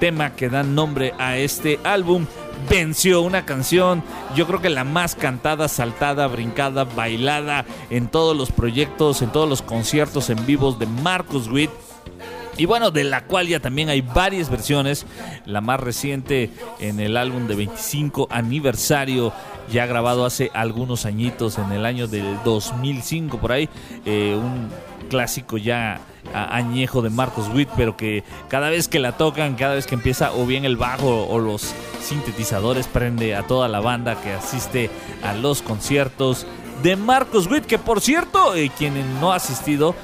tema 0.00 0.34
que 0.34 0.48
da 0.48 0.62
nombre 0.62 1.14
a 1.18 1.36
este 1.36 1.78
álbum 1.84 2.26
venció 2.68 3.22
una 3.22 3.44
canción, 3.44 4.02
yo 4.34 4.46
creo 4.46 4.60
que 4.60 4.70
la 4.70 4.84
más 4.84 5.14
cantada, 5.14 5.68
saltada, 5.68 6.26
brincada, 6.26 6.84
bailada 6.84 7.64
en 7.90 8.08
todos 8.08 8.36
los 8.36 8.50
proyectos, 8.50 9.22
en 9.22 9.30
todos 9.30 9.48
los 9.48 9.62
conciertos 9.62 10.30
en 10.30 10.44
vivos 10.46 10.78
de 10.78 10.86
Marcos 10.86 11.48
Witt. 11.48 11.70
Y 12.58 12.66
bueno, 12.66 12.90
de 12.90 13.04
la 13.04 13.24
cual 13.24 13.46
ya 13.46 13.60
también 13.60 13.88
hay 13.88 14.00
varias 14.00 14.50
versiones. 14.50 15.06
La 15.46 15.60
más 15.60 15.78
reciente 15.78 16.50
en 16.80 16.98
el 16.98 17.16
álbum 17.16 17.46
de 17.46 17.54
25 17.54 18.26
aniversario, 18.30 19.32
ya 19.70 19.86
grabado 19.86 20.26
hace 20.26 20.50
algunos 20.52 21.06
añitos, 21.06 21.56
en 21.56 21.70
el 21.70 21.86
año 21.86 22.08
del 22.08 22.38
2005 22.44 23.38
por 23.38 23.52
ahí. 23.52 23.68
Eh, 24.04 24.36
un 24.36 24.68
clásico 25.08 25.56
ya 25.56 26.00
añejo 26.34 27.00
de 27.00 27.10
Marcos 27.10 27.48
Witt, 27.54 27.68
pero 27.76 27.96
que 27.96 28.24
cada 28.48 28.70
vez 28.70 28.88
que 28.88 28.98
la 28.98 29.12
tocan, 29.12 29.54
cada 29.54 29.76
vez 29.76 29.86
que 29.86 29.94
empieza 29.94 30.32
o 30.32 30.44
bien 30.44 30.64
el 30.64 30.76
bajo 30.76 31.26
o 31.26 31.38
los 31.38 31.72
sintetizadores, 32.02 32.88
prende 32.88 33.36
a 33.36 33.44
toda 33.44 33.68
la 33.68 33.80
banda 33.80 34.20
que 34.20 34.32
asiste 34.32 34.90
a 35.22 35.32
los 35.32 35.62
conciertos 35.62 36.44
de 36.82 36.96
Marcos 36.96 37.46
Witt, 37.46 37.66
que 37.66 37.78
por 37.78 38.00
cierto, 38.00 38.54
eh, 38.54 38.70
quien 38.76 39.20
no 39.20 39.32
ha 39.32 39.36
asistido 39.36 39.94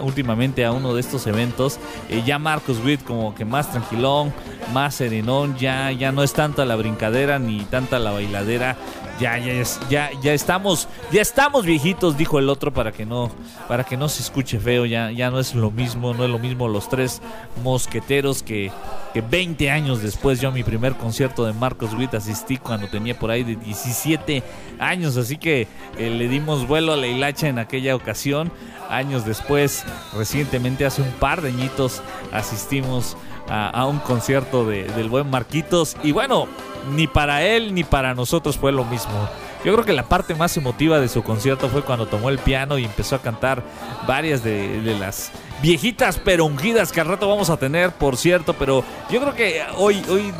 últimamente 0.00 0.64
a 0.64 0.72
uno 0.72 0.94
de 0.94 1.00
estos 1.00 1.26
eventos, 1.26 1.78
eh, 2.08 2.22
ya 2.24 2.38
Marcos 2.38 2.78
Witt 2.84 3.04
como 3.04 3.34
que 3.34 3.44
más 3.44 3.70
tranquilón, 3.70 4.32
más 4.72 4.94
serenón, 4.94 5.56
ya, 5.56 5.92
ya 5.92 6.12
no 6.12 6.22
es 6.22 6.32
tanta 6.32 6.64
la 6.64 6.76
brincadera 6.76 7.38
ni 7.38 7.60
tanta 7.60 7.98
la 7.98 8.10
bailadera, 8.12 8.76
ya, 9.18 9.38
ya, 9.38 9.62
ya, 9.88 10.10
ya 10.20 10.32
estamos, 10.32 10.88
ya 11.12 11.20
estamos 11.20 11.64
viejitos, 11.64 12.16
dijo 12.16 12.38
el 12.38 12.48
otro, 12.48 12.72
para 12.72 12.92
que 12.92 13.04
no, 13.04 13.30
para 13.66 13.84
que 13.84 13.96
no 13.96 14.08
se 14.08 14.22
escuche 14.22 14.58
feo, 14.58 14.86
ya, 14.86 15.10
ya 15.10 15.30
no 15.30 15.38
es 15.38 15.54
lo 15.54 15.70
mismo, 15.70 16.14
no 16.14 16.24
es 16.24 16.30
lo 16.30 16.38
mismo 16.38 16.68
los 16.68 16.88
tres 16.88 17.20
mosqueteros 17.62 18.42
que, 18.42 18.70
que 19.12 19.20
20 19.20 19.70
años 19.70 20.02
después 20.02 20.40
yo 20.40 20.48
a 20.48 20.52
mi 20.52 20.62
primer 20.62 20.94
concierto 20.94 21.44
de 21.44 21.52
Marcos 21.52 21.94
Witt 21.94 22.14
asistí 22.14 22.56
cuando 22.56 22.88
tenía 22.88 23.18
por 23.18 23.30
ahí 23.30 23.44
de 23.44 23.56
17 23.56 24.42
años, 24.78 25.16
así 25.16 25.36
que 25.36 25.68
eh, 25.98 26.10
le 26.10 26.28
dimos 26.28 26.66
vuelo 26.66 26.92
a 26.92 26.96
la 26.96 27.06
hilacha 27.06 27.48
en 27.48 27.58
aquella 27.58 27.94
ocasión. 27.94 28.50
Años 28.88 29.26
después, 29.26 29.84
recientemente 30.16 30.86
hace 30.86 31.02
un 31.02 31.10
par 31.12 31.42
de 31.42 31.50
añitos, 31.50 32.02
asistimos 32.32 33.16
a, 33.50 33.86
un 33.86 33.98
concierto 33.98 34.66
de, 34.66 34.84
del 34.84 35.08
buen 35.08 35.30
Marquitos 35.30 35.96
y 36.02 36.12
bueno, 36.12 36.48
ni 36.90 37.06
para 37.06 37.42
él 37.42 37.74
ni 37.74 37.84
para 37.84 38.14
nosotros 38.14 38.56
fue 38.56 38.72
lo 38.72 38.84
mismo. 38.84 39.28
Yo 39.64 39.72
creo 39.72 39.84
que 39.84 39.92
la 39.92 40.04
parte 40.04 40.36
más 40.36 40.56
emotiva 40.56 41.00
de 41.00 41.08
su 41.08 41.24
concierto 41.24 41.68
fue 41.68 41.82
cuando 41.82 42.06
tomó 42.06 42.28
el 42.28 42.38
piano 42.38 42.78
y 42.78 42.84
empezó 42.84 43.16
a 43.16 43.22
cantar 43.22 43.64
varias 44.06 44.44
de, 44.44 44.80
las 45.00 45.32
viejitas 45.60 46.20
pero 46.24 46.44
ungidas 46.44 46.92
que 46.92 47.00
al 47.00 47.08
rato 47.08 47.28
vamos 47.28 47.50
a 47.50 47.56
tener, 47.56 47.90
por 47.90 48.16
cierto. 48.16 48.54
Pero 48.54 48.84
yo 49.10 49.20
creo 49.20 49.34
que 49.34 49.62
hoy, 49.76 50.00
hoy 50.08 50.32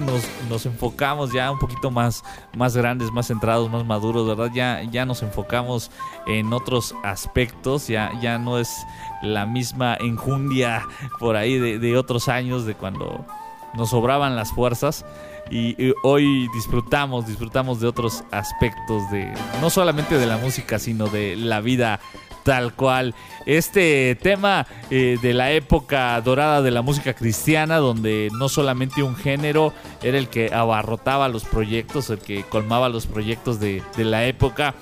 nos, 0.49 0.67
enfocamos 0.67 1.33
ya 1.33 1.51
un 1.51 1.59
poquito 1.59 1.91
más, 1.91 2.23
más 2.57 2.77
grandes, 2.77 3.11
más 3.11 3.27
centrados, 3.27 3.69
más 3.69 3.85
maduros, 3.85 4.27
¿verdad? 4.29 4.53
Ya, 4.55 4.83
ya 4.85 5.05
nos 5.05 5.23
enfocamos 5.25 5.91
en 6.29 6.53
otros 6.53 6.95
aspectos, 7.03 7.89
ya, 7.89 8.13
ya 8.21 8.39
no 8.39 8.61
es 8.61 8.71
la 9.21 9.47
misma 9.47 9.97
enjundia 9.99 10.87
por 11.19 11.35
ahí 11.35 11.59
de 11.59 11.97
otros 11.97 12.29
años, 12.29 12.67
de 12.67 12.75
cuando 12.75 13.27
nos 13.75 13.91
sobraban 13.91 14.37
las 14.37 14.53
fuerzas 14.53 15.05
y, 15.51 15.95
hoy 16.03 16.49
disfrutamos, 16.55 17.27
disfrutamos 17.27 17.81
de 17.81 17.87
otros 17.87 18.25
aspectos 18.31 19.11
de 19.11 19.33
no 19.61 19.71
solamente 19.71 20.19
de 20.19 20.27
la 20.27 20.37
música, 20.37 20.79
sino 20.79 21.09
de 21.09 21.37
la 21.37 21.61
vida 21.61 22.01
tal 22.43 22.75
cual. 22.75 23.15
Este 23.47 24.17
tema 24.23 24.67
eh, 24.91 25.19
de 25.21 25.35
la 25.35 25.53
época 25.53 26.21
dorada 26.21 26.63
de 26.63 26.71
la 26.71 26.83
música 26.83 27.15
cristiana, 27.15 27.77
donde 27.77 28.31
no 28.33 28.49
solamente 28.49 29.03
un 29.03 29.17
género 29.17 29.73
era 30.03 30.19
el 30.19 30.29
que 30.29 30.53
abarrotaba 30.53 31.29
los 31.29 31.45
proyectos, 31.45 32.11
el 32.11 32.19
que 32.19 32.45
colmaba 32.45 32.89
los 32.89 33.07
proyectos 33.07 33.61
de, 33.61 33.83
de 33.97 34.05
la 34.05 34.25
época, 34.25 34.75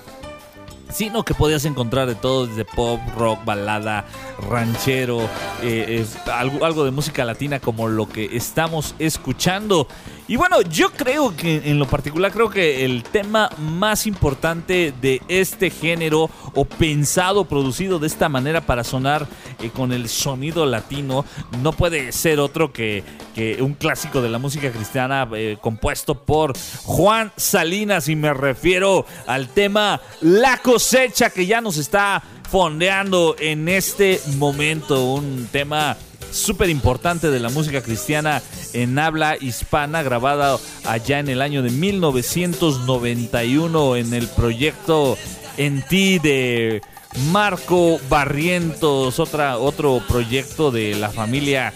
sino 0.89 1.23
que 1.23 1.33
podías 1.33 1.65
encontrar 1.65 2.07
de 2.07 2.15
todo, 2.15 2.47
desde 2.47 2.65
pop, 2.65 2.99
rock, 3.17 3.43
balada, 3.45 4.05
ranchero, 4.49 5.19
eh, 5.61 6.05
algo, 6.31 6.65
algo, 6.65 6.85
de 6.85 6.91
música 6.91 7.25
latina 7.25 7.59
como 7.59 7.87
lo 7.87 8.07
que 8.07 8.35
estamos 8.37 8.95
escuchando. 8.99 9.87
Y 10.29 10.35
bueno, 10.35 10.61
yo 10.61 10.91
creo 10.91 11.33
que 11.37 11.61
en 11.69 11.79
lo 11.79 11.87
particular 11.87 12.33
creo 12.33 12.49
que 12.49 12.83
el 12.83 13.03
tema 13.03 13.49
más 13.59 14.05
importante 14.05 14.93
de 15.01 15.21
este 15.29 15.69
género 15.69 16.29
o 16.53 16.65
pensado, 16.65 17.45
producido 17.45 17.97
de 17.97 18.07
esta 18.07 18.27
manera 18.27 18.59
para 18.59 18.83
sonar 18.83 19.25
eh, 19.61 19.69
con 19.69 19.93
el 19.93 20.09
sonido 20.09 20.65
latino, 20.65 21.23
no 21.61 21.71
puede 21.71 22.11
ser 22.11 22.41
otro 22.41 22.73
que, 22.73 23.05
que 23.35 23.61
un 23.61 23.73
clásico 23.73 24.21
de 24.21 24.27
la 24.27 24.37
música 24.37 24.69
cristiana 24.69 25.29
eh, 25.33 25.57
compuesto 25.61 26.15
por 26.15 26.57
Juan 26.83 27.31
Salinas. 27.37 28.09
Y 28.09 28.17
me 28.17 28.33
refiero 28.33 29.05
al 29.27 29.47
tema 29.47 30.01
La 30.19 30.57
cosecha 30.57 31.29
que 31.29 31.45
ya 31.45 31.61
nos 31.61 31.77
está 31.77 32.21
fondeando 32.49 33.37
en 33.39 33.69
este 33.69 34.19
momento, 34.37 35.13
un 35.13 35.47
tema 35.53 35.95
súper 36.37 36.69
importante 36.69 37.31
de 37.31 37.39
la 37.39 37.49
música 37.49 37.81
cristiana 37.81 38.43
en 38.73 38.99
habla 38.99 39.37
hispana, 39.39 40.03
grabada 40.03 40.59
allá 40.85 41.17
en 41.19 41.29
el 41.29 41.41
año 41.41 41.63
de 41.63 41.69
1991 41.71 43.95
en 43.95 44.13
el 44.13 44.27
proyecto 44.27 45.17
En 45.57 45.81
Ti 45.81 46.19
de 46.19 46.83
Marco 47.31 47.99
Barrientos, 48.09 49.17
otra, 49.19 49.57
otro 49.57 50.03
proyecto 50.07 50.69
de 50.71 50.95
la 50.95 51.09
familia 51.09 51.73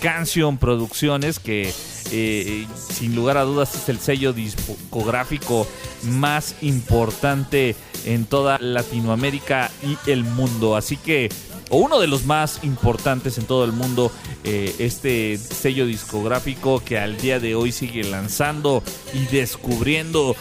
Canción 0.00 0.56
Producciones 0.58 1.40
que 1.40 1.72
eh, 2.12 2.66
sin 2.76 3.16
lugar 3.16 3.38
a 3.38 3.42
dudas 3.42 3.74
es 3.74 3.88
el 3.88 3.98
sello 3.98 4.32
discográfico 4.32 5.66
más 6.02 6.54
importante 6.60 7.74
en 8.04 8.26
toda 8.26 8.58
Latinoamérica 8.58 9.70
y 9.82 9.96
el 10.10 10.24
mundo. 10.24 10.76
Así 10.76 10.96
que 10.96 11.30
o 11.70 11.78
uno 11.78 12.00
de 12.00 12.06
los 12.06 12.24
más 12.24 12.62
importantes 12.62 13.38
en 13.38 13.46
todo 13.46 13.64
el 13.64 13.72
mundo, 13.72 14.12
eh, 14.44 14.74
este 14.78 15.38
sello 15.38 15.86
discográfico 15.86 16.82
que 16.84 16.98
al 16.98 17.16
día 17.16 17.40
de 17.40 17.54
hoy 17.54 17.72
sigue 17.72 18.04
lanzando 18.04 18.82
y 19.12 19.24
descubriendo 19.26 20.36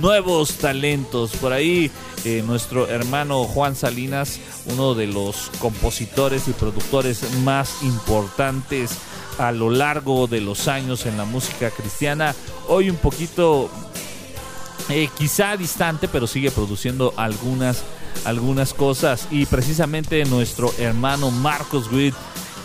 nuevos 0.00 0.54
talentos. 0.54 1.32
Por 1.36 1.52
ahí 1.52 1.90
eh, 2.24 2.42
nuestro 2.46 2.88
hermano 2.88 3.44
Juan 3.44 3.76
Salinas, 3.76 4.40
uno 4.66 4.94
de 4.94 5.06
los 5.06 5.50
compositores 5.60 6.48
y 6.48 6.52
productores 6.52 7.30
más 7.40 7.82
importantes 7.82 8.98
a 9.38 9.52
lo 9.52 9.70
largo 9.70 10.26
de 10.26 10.40
los 10.40 10.68
años 10.68 11.06
en 11.06 11.16
la 11.16 11.24
música 11.24 11.70
cristiana, 11.70 12.34
hoy 12.68 12.88
un 12.88 12.96
poquito 12.96 13.68
eh, 14.88 15.08
quizá 15.16 15.56
distante, 15.56 16.08
pero 16.08 16.26
sigue 16.26 16.50
produciendo 16.50 17.14
algunas, 17.16 17.82
algunas 18.24 18.74
cosas. 18.74 19.28
Y 19.30 19.46
precisamente 19.46 20.24
nuestro 20.24 20.72
hermano 20.78 21.30
Marcos 21.30 21.90
Witt, 21.92 22.14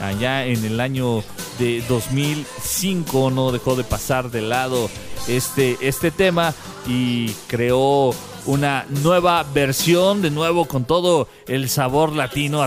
allá 0.01 0.45
en 0.45 0.63
el 0.65 0.79
año 0.79 1.23
de 1.57 1.83
2005, 1.87 3.31
no 3.31 3.51
dejó 3.51 3.75
de 3.75 3.83
pasar 3.83 4.31
de 4.31 4.41
lado 4.41 4.89
este, 5.27 5.77
este 5.81 6.11
tema 6.11 6.53
y 6.87 7.29
creó 7.47 8.13
una 8.45 8.85
nueva 9.03 9.43
versión, 9.43 10.21
de 10.21 10.31
nuevo 10.31 10.65
con 10.65 10.85
todo 10.85 11.27
el 11.47 11.69
sabor 11.69 12.13
latino, 12.15 12.65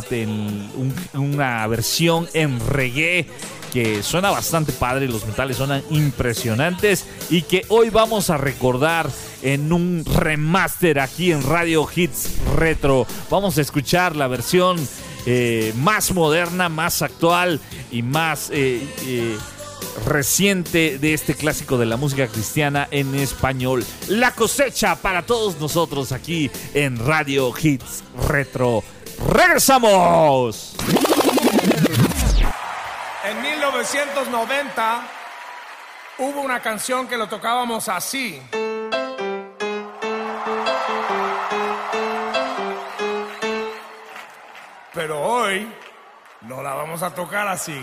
una 1.14 1.66
versión 1.66 2.28
en 2.34 2.60
reggae 2.60 3.26
que 3.72 4.02
suena 4.02 4.30
bastante 4.30 4.70
padre, 4.72 5.08
los 5.08 5.26
metales 5.26 5.56
suenan 5.56 5.82
impresionantes 5.90 7.06
y 7.30 7.42
que 7.42 7.64
hoy 7.68 7.88
vamos 7.88 8.28
a 8.28 8.36
recordar 8.36 9.08
en 9.42 9.72
un 9.72 10.04
remaster 10.04 11.00
aquí 11.00 11.32
en 11.32 11.42
Radio 11.42 11.86
Hits 11.94 12.30
Retro. 12.56 13.06
Vamos 13.30 13.58
a 13.58 13.60
escuchar 13.60 14.16
la 14.16 14.28
versión 14.28 14.78
eh, 15.26 15.72
más 15.76 16.12
moderna, 16.12 16.68
más 16.68 17.02
actual 17.02 17.60
y 17.90 18.02
más 18.02 18.50
eh, 18.50 18.86
eh, 19.06 19.38
reciente 20.06 20.98
de 20.98 21.14
este 21.14 21.34
clásico 21.34 21.78
de 21.78 21.86
la 21.86 21.96
música 21.96 22.26
cristiana 22.26 22.88
en 22.90 23.14
español. 23.14 23.84
La 24.08 24.32
cosecha 24.32 24.96
para 24.96 25.22
todos 25.22 25.58
nosotros 25.60 26.12
aquí 26.12 26.50
en 26.74 26.98
Radio 27.04 27.52
Hits 27.56 28.02
Retro. 28.28 28.82
¡Regresamos! 29.28 30.74
En 33.24 33.42
1990 33.42 35.08
hubo 36.18 36.40
una 36.40 36.60
canción 36.60 37.06
que 37.06 37.16
lo 37.16 37.28
tocábamos 37.28 37.88
así. 37.88 38.40
Pero 45.04 45.20
hoy 45.20 45.68
no 46.42 46.62
la 46.62 46.74
vamos 46.74 47.02
a 47.02 47.12
tocar 47.12 47.48
así. 47.48 47.76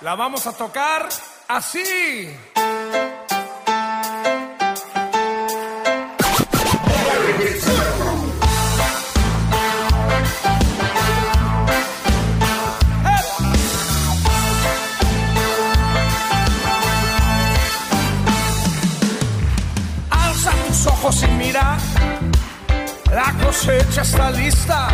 La 0.00 0.16
vamos 0.16 0.44
a 0.48 0.52
tocar 0.52 1.08
así. 1.46 2.36
Alza 20.10 20.50
tus 20.66 20.86
ojos 20.88 21.14
sin 21.14 21.38
mirar. 21.38 21.78
La 23.12 23.32
cosecha 23.44 24.02
está 24.02 24.32
lista. 24.32 24.88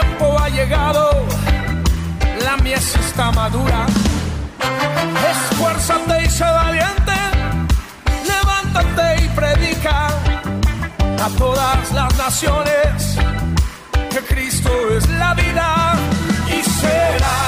Tiempo 0.00 0.36
ha 0.40 0.48
llegado. 0.48 1.24
La 2.42 2.56
mies 2.56 2.96
está 2.96 3.30
madura. 3.30 3.86
Esfuérzate 5.30 6.24
y 6.24 6.30
sé 6.30 6.42
valiente. 6.42 7.18
Levántate 8.26 9.24
y 9.24 9.28
predica 9.28 10.08
a 11.24 11.28
todas 11.38 11.92
las 11.92 12.12
naciones 12.18 13.16
que 14.10 14.20
Cristo 14.34 14.70
es 14.96 15.08
la 15.10 15.32
vida 15.34 15.94
y 16.48 16.60
será 16.80 17.38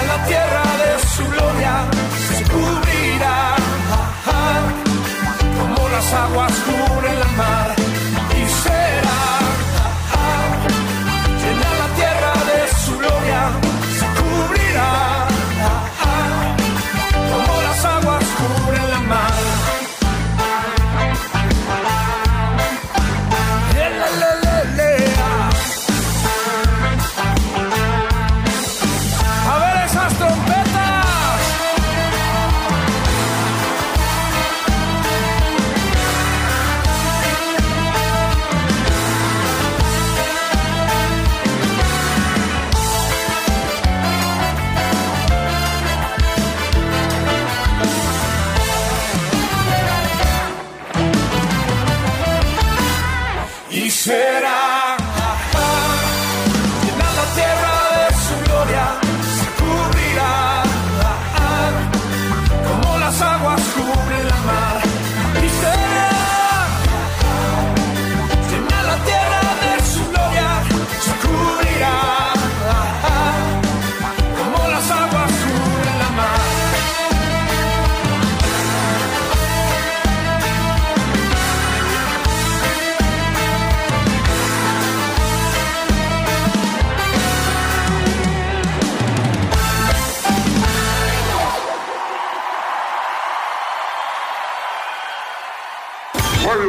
en 0.00 0.06
la 0.12 0.18
tierra 0.26 0.64
de 0.82 0.90
su 1.14 1.24
gloria 1.34 1.74
se 2.34 2.44
cubrirá 2.44 3.56
como 5.58 5.88
las 5.90 6.14
aguas 6.14 6.47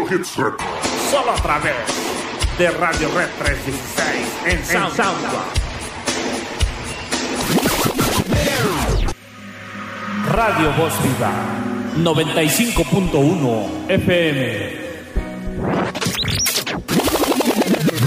Radio 0.10 0.22
Hits 0.22 0.38
Retro. 0.38 0.68
Solo 1.12 1.32
a 1.32 1.36
través 1.36 1.76
de 2.58 2.72
Radio 2.72 3.10
Red 3.16 3.30
316 3.38 4.28
en 4.46 4.66
SoundCloud. 4.66 5.14
Radio 10.32 10.74
Voz 10.78 10.94
Viva 11.04 11.32
95.1 11.98 13.90
FM. 13.90 14.90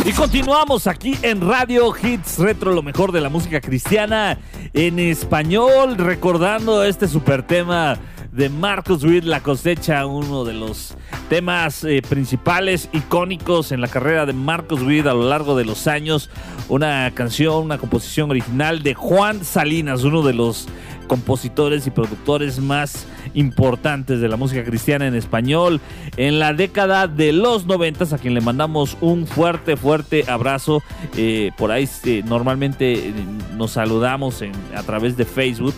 Y 0.05 0.13
continuamos 0.13 0.89
aquí 0.89 1.17
en 1.23 1.41
Radio 1.41 1.95
Hits 1.97 2.39
Retro, 2.39 2.73
lo 2.73 2.83
mejor 2.83 3.13
de 3.13 3.21
la 3.21 3.29
música 3.29 3.61
cristiana 3.61 4.39
en 4.73 4.99
español, 4.99 5.97
recordando 5.99 6.83
este 6.83 7.07
super 7.07 7.45
tema 7.45 7.97
de 8.33 8.49
Marcos 8.49 9.05
Witt, 9.05 9.25
La 9.25 9.43
cosecha, 9.43 10.07
uno 10.07 10.45
de 10.45 10.55
los 10.55 10.95
temas 11.29 11.85
eh, 11.85 12.03
principales, 12.07 12.89
icónicos 12.93 13.73
en 13.73 13.83
la 13.83 13.89
carrera 13.89 14.25
de 14.25 14.33
Marcos 14.33 14.83
Witt 14.83 15.07
a 15.07 15.13
lo 15.13 15.29
largo 15.29 15.55
de 15.55 15.67
los 15.67 15.87
años. 15.87 16.31
Una 16.69 17.11
canción, 17.15 17.65
una 17.65 17.77
composición 17.77 18.31
original 18.31 18.83
de 18.83 18.95
Juan 18.95 19.45
Salinas, 19.45 20.05
uno 20.05 20.23
de 20.23 20.33
los 20.33 20.67
compositores 21.09 21.87
y 21.87 21.91
productores 21.91 22.59
más 22.59 23.07
importantes 23.35 24.21
de 24.21 24.29
la 24.29 24.37
música 24.37 24.65
cristiana 24.65 25.07
en 25.07 25.15
español 25.15 25.81
en 26.17 26.39
la 26.39 26.55
década 26.55 27.07
de 27.07 27.33
los 27.33 27.67
noventas 27.67 28.15
a 28.15 28.19
quien 28.19 28.33
le 28.33 28.41
mandamos 28.41 28.97
un 29.01 29.27
fuerte 29.27 29.77
fuerte 29.77 30.25
abrazo 30.29 30.83
Eh, 31.17 31.51
por 31.59 31.71
ahí 31.71 31.89
eh, 32.05 32.23
normalmente 32.25 33.13
nos 33.57 33.73
saludamos 33.73 34.43
a 34.75 34.83
través 34.85 35.17
de 35.17 35.25
Facebook 35.25 35.75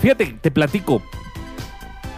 fíjate 0.00 0.36
te 0.40 0.50
platico 0.50 1.02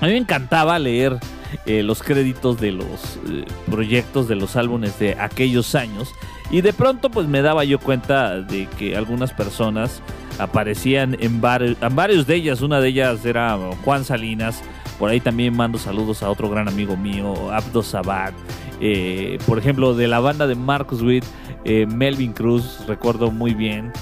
a 0.03 0.07
mí 0.07 0.12
me 0.12 0.19
encantaba 0.19 0.79
leer 0.79 1.17
eh, 1.65 1.83
los 1.83 2.03
créditos 2.03 2.61
de 2.61 2.73
los 2.73 3.19
eh, 3.31 3.45
proyectos 3.71 4.29
de 4.29 4.35
los 4.37 4.57
álbumes 4.57 4.99
de 4.99 5.15
aquellos 5.19 5.75
años 5.75 6.12
Y 6.51 6.61
de 6.61 6.73
pronto 6.75 7.09
pues 7.11 7.27
me 7.29 7.41
daba 7.41 7.65
yo 7.65 7.79
cuenta 7.79 8.41
de 8.43 8.67
que 8.79 8.95
algunas 8.97 9.33
personas 9.33 10.03
aparecían 10.38 11.17
en, 11.21 11.41
vari- 11.41 11.77
en 11.81 11.97
varios 11.97 12.27
de 12.27 12.35
ellas. 12.35 12.61
Una 12.61 12.81
de 12.81 12.88
ellas 12.88 13.25
era 13.25 13.57
Juan 13.85 14.05
Salinas. 14.05 14.62
Por 14.99 15.09
ahí 15.11 15.21
también 15.21 15.57
mando 15.57 15.79
saludos 15.79 16.23
a 16.23 16.29
otro 16.31 16.51
gran 16.51 16.69
amigo 16.69 16.97
mío, 16.97 17.51
Abdo 17.51 17.83
Sabat. 17.83 18.35
Eh, 18.81 19.38
por 19.47 19.59
ejemplo, 19.59 19.95
de 19.95 20.09
la 20.09 20.21
banda 20.21 20.47
de 20.47 20.55
Marcus 20.55 21.01
Witt, 21.03 21.25
Melvin 21.65 22.33
Cruz, 22.33 22.85
recuerdo 22.87 23.31
muy 23.31 23.55
bien. 23.55 23.93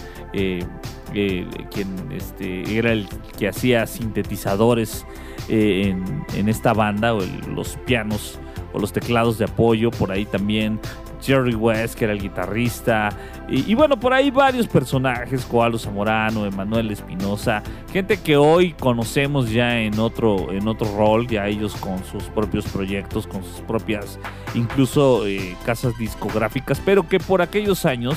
quien 1.70 1.88
este, 2.12 2.76
era 2.78 2.92
el 2.92 3.06
que 3.38 3.48
hacía 3.48 3.86
sintetizadores 3.86 5.04
eh, 5.50 5.94
en, 6.34 6.48
esta 6.48 6.72
banda, 6.72 7.12
o 7.14 7.22
el- 7.22 7.54
los 7.54 7.76
pianos 7.84 8.38
o 8.72 8.78
los 8.78 8.92
teclados 8.92 9.36
de 9.36 9.44
apoyo, 9.46 9.90
por 9.90 10.12
ahí 10.12 10.24
también 10.24 10.78
Jerry 11.20 11.54
West, 11.56 11.96
que 11.96 12.04
era 12.04 12.14
el 12.14 12.20
guitarrista, 12.20 13.10
y, 13.48 13.74
bueno, 13.74 13.98
por 13.98 14.14
ahí 14.14 14.30
varios 14.30 14.66
personajes, 14.68 15.44
Coalo 15.44 15.76
Zamorano, 15.76 16.46
Emanuel 16.46 16.90
Espinosa, 16.92 17.62
gente 17.92 18.16
que 18.18 18.36
hoy 18.36 18.72
conocemos 18.74 19.50
ya 19.50 19.80
en 19.80 19.98
otro, 19.98 20.52
en 20.52 20.66
otro 20.68 20.86
rol, 20.96 21.26
ya 21.26 21.46
ellos 21.48 21.74
con 21.76 22.02
sus 22.04 22.22
propios 22.24 22.64
proyectos, 22.68 23.26
con 23.26 23.42
sus 23.42 23.60
propias, 23.62 24.18
incluso 24.54 25.26
eh, 25.26 25.56
casas 25.66 25.98
discográficas, 25.98 26.80
pero 26.84 27.06
que 27.08 27.18
por 27.18 27.42
aquellos 27.42 27.84
años 27.84 28.16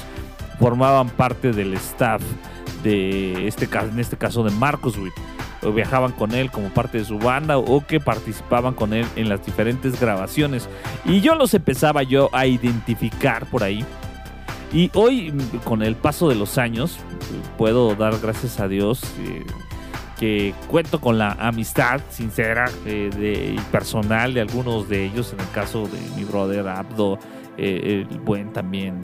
formaban 0.60 1.10
parte 1.10 1.52
del 1.52 1.74
staff 1.74 2.22
de 2.84 3.48
este 3.48 3.68
en 3.74 4.00
este 4.00 4.18
caso 4.18 4.44
de 4.44 4.52
Marcos 4.52 4.98
Witt 4.98 5.14
viajaban 5.72 6.12
con 6.12 6.34
él 6.34 6.52
como 6.52 6.70
parte 6.70 6.98
de 6.98 7.06
su 7.06 7.20
banda 7.20 7.58
o 7.58 7.86
que 7.86 8.00
participaban 8.00 8.74
con 8.74 8.94
él 8.94 9.06
en 9.16 9.30
las 9.30 9.46
diferentes 9.46 10.00
grabaciones. 10.00 10.68
Y 11.06 11.22
yo 11.22 11.36
los 11.36 11.54
empezaba 11.54 12.04
yo 12.04 12.30
a 12.34 12.46
identificar 12.46 13.46
por 13.46 13.64
ahí. 13.64 13.86
Y 14.74 14.90
hoy, 14.96 15.32
con 15.64 15.84
el 15.84 15.96
paso 15.96 16.28
de 16.30 16.36
los 16.36 16.58
años, 16.58 16.98
puedo 17.58 17.96
dar 17.96 18.20
gracias 18.20 18.60
a 18.60 18.68
Dios 18.68 19.04
eh, 19.20 19.46
que 20.20 20.54
cuento 20.68 21.00
con 21.00 21.18
la 21.18 21.34
amistad 21.34 22.02
sincera 22.10 22.66
eh, 22.86 23.10
de, 23.16 23.54
y 23.54 23.60
personal 23.72 24.34
de 24.34 24.42
algunos 24.42 24.90
de 24.90 25.06
ellos, 25.06 25.32
en 25.34 25.40
el 25.40 25.50
caso 25.52 25.88
de 25.88 26.00
mi 26.16 26.24
brother 26.24 26.68
Abdo, 26.68 27.20
eh, 27.58 28.06
el 28.10 28.20
buen 28.20 28.52
también 28.52 29.02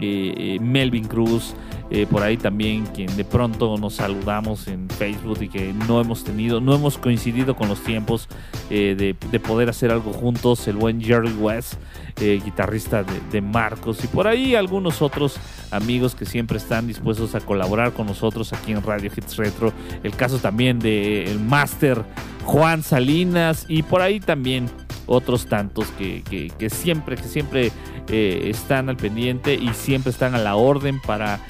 eh, 0.00 0.34
eh, 0.36 0.58
Melvin 0.60 1.04
Cruz, 1.04 1.54
eh, 1.90 2.06
por 2.10 2.22
ahí 2.22 2.36
también 2.36 2.86
quien 2.86 3.14
de 3.16 3.24
pronto 3.24 3.76
nos 3.76 3.94
saludamos 3.94 4.66
en 4.68 4.88
Facebook 4.88 5.38
y 5.42 5.48
que 5.48 5.72
no 5.72 6.00
hemos 6.00 6.24
tenido, 6.24 6.60
no 6.60 6.74
hemos 6.74 6.98
coincidido 6.98 7.54
con 7.54 7.68
los 7.68 7.82
tiempos 7.82 8.28
eh, 8.70 8.94
de, 8.98 9.14
de 9.30 9.40
poder 9.40 9.68
hacer 9.68 9.90
algo 9.90 10.12
juntos, 10.12 10.66
el 10.66 10.76
buen 10.76 11.00
Jerry 11.00 11.32
West, 11.32 11.74
guitarrista 12.16 13.02
de, 13.02 13.20
de 13.32 13.40
Marcos 13.40 14.04
y 14.04 14.06
por 14.06 14.28
ahí 14.28 14.54
algunos 14.54 15.02
otros 15.02 15.36
amigos 15.72 16.14
que 16.14 16.24
siempre 16.24 16.58
están 16.58 16.86
dispuestos 16.86 17.34
a 17.34 17.40
colaborar 17.40 17.92
con 17.92 18.06
nosotros 18.06 18.52
aquí 18.52 18.70
en 18.70 18.82
Radio 18.84 19.10
Hits 19.14 19.36
Retro, 19.36 19.72
el 20.04 20.14
caso 20.14 20.38
también 20.38 20.78
de 20.78 21.24
el 21.24 21.40
Master 21.40 22.04
Juan 22.44 22.84
Salinas 22.84 23.66
y 23.68 23.82
por 23.82 24.00
ahí 24.00 24.20
también 24.20 24.70
otros 25.06 25.46
tantos 25.46 25.86
que, 25.98 26.22
que- 26.22 26.70
siempre, 26.70 27.16
que 27.16 27.24
siempre 27.24 27.72
eh, 28.08 28.46
están 28.50 28.88
al 28.88 28.96
pendiente 28.96 29.54
y 29.54 29.70
siempre 29.74 30.10
están 30.10 30.34
a 30.34 30.38
la 30.38 30.56
orden 30.56 31.00
para 31.00 31.40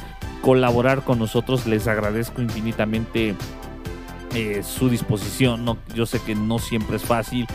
colaborar 0.43 1.03
con 1.03 1.19
nosotros. 1.19 1.67
Les 1.67 1.87
agradezco 1.87 2.43
infinitamente 2.43 3.35
eh, 4.35 4.63
su 4.63 4.89
disposición. 4.89 5.65
No, 5.65 5.79
yo 5.95 6.07
sé 6.07 6.21
que 6.21 6.35
no 6.35 6.59
siempre 6.59 6.97
es 6.97 7.03
fácil, 7.03 7.47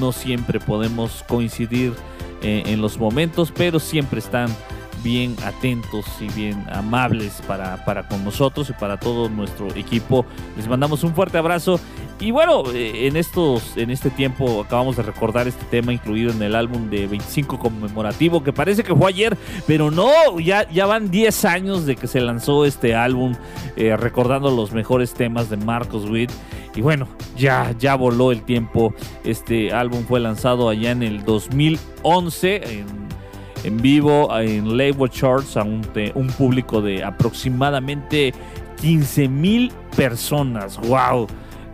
no 0.00 0.12
siempre 0.12 0.58
podemos 0.60 1.24
coincidir 1.28 1.92
eh, 2.42 2.62
en 2.66 2.80
los 2.80 2.98
momentos, 2.98 3.52
pero 3.54 3.78
siempre 3.78 4.18
están 4.18 4.48
bien 5.02 5.36
atentos 5.44 6.06
y 6.20 6.28
bien 6.32 6.64
amables 6.70 7.42
para, 7.46 7.84
para 7.84 8.06
con 8.08 8.24
nosotros 8.24 8.70
y 8.70 8.72
para 8.72 8.98
todo 8.98 9.28
nuestro 9.28 9.68
equipo. 9.74 10.24
Les 10.56 10.68
mandamos 10.68 11.04
un 11.04 11.14
fuerte 11.14 11.38
abrazo. 11.38 11.80
Y 12.20 12.30
bueno, 12.30 12.62
eh, 12.72 13.08
en 13.08 13.16
estos, 13.16 13.76
en 13.76 13.90
este 13.90 14.10
tiempo 14.10 14.60
acabamos 14.60 14.96
de 14.96 15.02
recordar 15.02 15.48
este 15.48 15.64
tema 15.64 15.92
incluido 15.92 16.30
en 16.30 16.40
el 16.42 16.54
álbum 16.54 16.88
de 16.88 17.06
25 17.08 17.58
conmemorativo, 17.58 18.44
que 18.44 18.52
parece 18.52 18.84
que 18.84 18.94
fue 18.94 19.08
ayer, 19.08 19.36
pero 19.66 19.90
no, 19.90 20.38
ya, 20.38 20.68
ya 20.70 20.86
van 20.86 21.10
10 21.10 21.44
años 21.44 21.84
de 21.84 21.96
que 21.96 22.06
se 22.06 22.20
lanzó 22.20 22.64
este 22.64 22.94
álbum, 22.94 23.34
eh, 23.76 23.96
recordando 23.96 24.50
los 24.50 24.72
mejores 24.72 25.14
temas 25.14 25.50
de 25.50 25.56
Marcos 25.56 26.08
Witt. 26.08 26.30
Y 26.74 26.80
bueno, 26.80 27.06
ya, 27.36 27.74
ya 27.78 27.96
voló 27.96 28.32
el 28.32 28.42
tiempo. 28.42 28.94
Este 29.24 29.72
álbum 29.72 30.04
fue 30.04 30.20
lanzado 30.20 30.68
allá 30.68 30.90
en 30.90 31.02
el 31.02 31.24
2011 31.24 32.78
en, 32.78 33.01
en 33.64 33.76
vivo 33.78 34.28
en 34.38 34.76
Label 34.76 35.08
Charts 35.10 35.56
a 35.56 35.62
un, 35.62 35.82
público 36.36 36.82
de 36.82 37.02
aproximadamente 37.04 38.34
15 38.80 39.28
mil 39.28 39.72
personas. 39.96 40.78
¡Wow! 40.78 41.26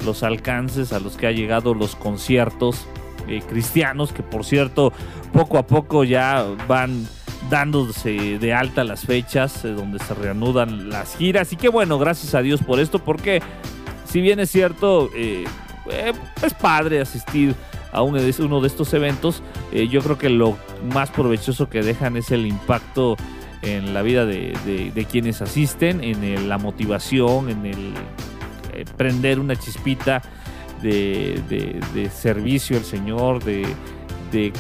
Los 0.05 0.23
alcances 0.23 0.93
a 0.93 1.01
los 1.01 1.17
que 1.17 1.27
ha 1.27 1.33
llegado 1.33 1.75
los 1.75 1.97
conciertos 1.97 2.87
eh, 3.27 3.43
cristianos, 3.49 4.13
que 4.13 4.23
por 4.23 4.45
cierto, 4.45 4.93
poco 5.33 5.59
a 5.59 5.67
poco 5.67 6.05
ya 6.05 6.45
van 6.67 7.07
dándose 7.51 8.39
de 8.39 8.53
alta 8.53 8.85
las 8.85 9.07
fechas 9.07 9.65
eh, 9.65 9.69
donde 9.69 9.99
se 9.99 10.15
reanudan 10.15 10.91
las 10.91 11.17
giras. 11.17 11.53
Y 11.53 11.57
qué 11.57 11.69
bueno, 11.69 11.99
gracias 11.99 12.35
a 12.35 12.43
Dios 12.43 12.63
por 12.63 12.81
esto, 12.81 12.99
porque 12.99 13.43
si 14.05 14.21
bien 14.21 14.41
es 14.41 14.51
cierto, 14.51 15.11
eh, 15.15 15.45
es 16.43 16.55
padre 16.55 17.01
asistir 17.01 17.55
a 17.93 18.03
uno 18.03 18.21
de, 18.21 18.35
uno 18.43 18.61
de 18.61 18.69
estos 18.69 18.93
eventos, 18.95 19.43
eh, 19.73 19.89
yo 19.89 20.01
creo 20.03 20.19
que 20.19 20.29
lo 20.31 20.57
más 20.93 21.11
provechoso 21.11 21.69
que 21.69 21.83
dejan 21.83 22.17
es 22.17 22.31
el 22.31 22.47
impacto 22.47 23.17
en 23.63 23.93
la 23.95 24.03
vida 24.03 24.25
de, 24.25 25.07
quienes 25.11 25.43
asisten, 25.43 26.03
en 26.05 26.23
el- 26.23 26.49
la 26.49 26.59
motivación, 26.59 27.51
en 27.51 27.67
el 27.67 27.93
eh, 28.73 28.85
prender 28.97 29.41
una 29.41 29.57
chispita 29.57 30.23
de, 30.83 31.43
de- 31.49 32.11
servicio 32.11 32.77
al 32.77 32.85
Señor, 32.85 33.43
de, 33.43 33.67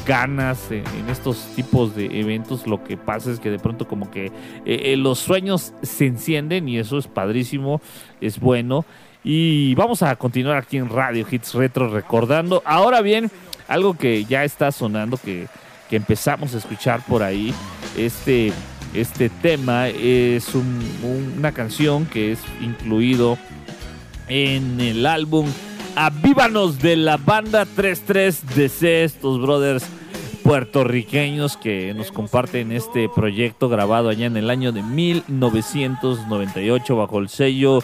ganas 0.07 0.71
en, 0.71 0.83
estos 1.11 1.37
tipos 1.55 1.95
de 1.95 2.19
eventos. 2.21 2.67
Lo 2.67 2.83
que 2.83 2.97
pasa 2.97 3.31
es 3.31 3.39
que 3.39 3.51
de 3.51 3.59
pronto 3.59 3.87
como 3.87 4.11
que 4.11 4.33
eh, 4.65 4.97
los 4.97 5.19
sueños 5.19 5.75
se 5.83 6.07
encienden 6.07 6.69
y 6.69 6.79
eso 6.79 6.97
es 6.99 7.07
padrísimo, 7.07 7.81
es 8.21 8.41
bueno. 8.41 8.85
Y 9.31 9.75
vamos 9.75 10.03
a 10.03 10.17
continuar 10.17 10.57
aquí 10.57 10.79
en 10.79 10.89
Radio 10.89 11.27
Hits 11.31 11.53
Retro 11.53 11.91
recordando. 11.91 12.63
Ahora 12.65 13.03
bien, 13.03 13.31
algo 13.69 13.93
que 13.93 14.25
ya 14.25 14.43
está 14.43 14.73
sonando, 14.73 15.19
que, 15.19 15.49
que 15.91 15.97
empezamos 15.97 16.55
a 16.55 16.57
escuchar 16.57 17.03
por 17.07 17.23
ahí, 17.23 17.53
este, 17.95 18.55
este 18.95 19.29
tema 19.29 19.89
es 19.89 20.55
un- 20.55 20.83
un- 21.03 21.35
una 21.37 21.53
canción 21.53 22.07
que 22.07 22.33
es 22.33 22.39
incluido 22.63 23.37
en 24.29 24.81
el 24.81 25.05
álbum 25.05 25.47
Avívanos 25.95 26.79
de 26.79 26.97
la 26.97 27.19
banda 27.19 27.67
33DC, 27.67 29.03
estos 29.05 29.43
brothers 29.43 29.85
puertorriqueños 30.49 31.57
que 31.59 31.93
nos 31.93 32.11
comparten 32.11 32.73
este 32.73 33.11
proyecto 33.11 33.69
grabado 33.69 34.09
allá 34.09 34.25
en 34.25 34.39
el 34.39 34.49
año 34.49 34.73
de 34.73 34.83
1998 34.83 36.97
bajo 36.97 37.19
el 37.19 37.29
sello 37.29 37.81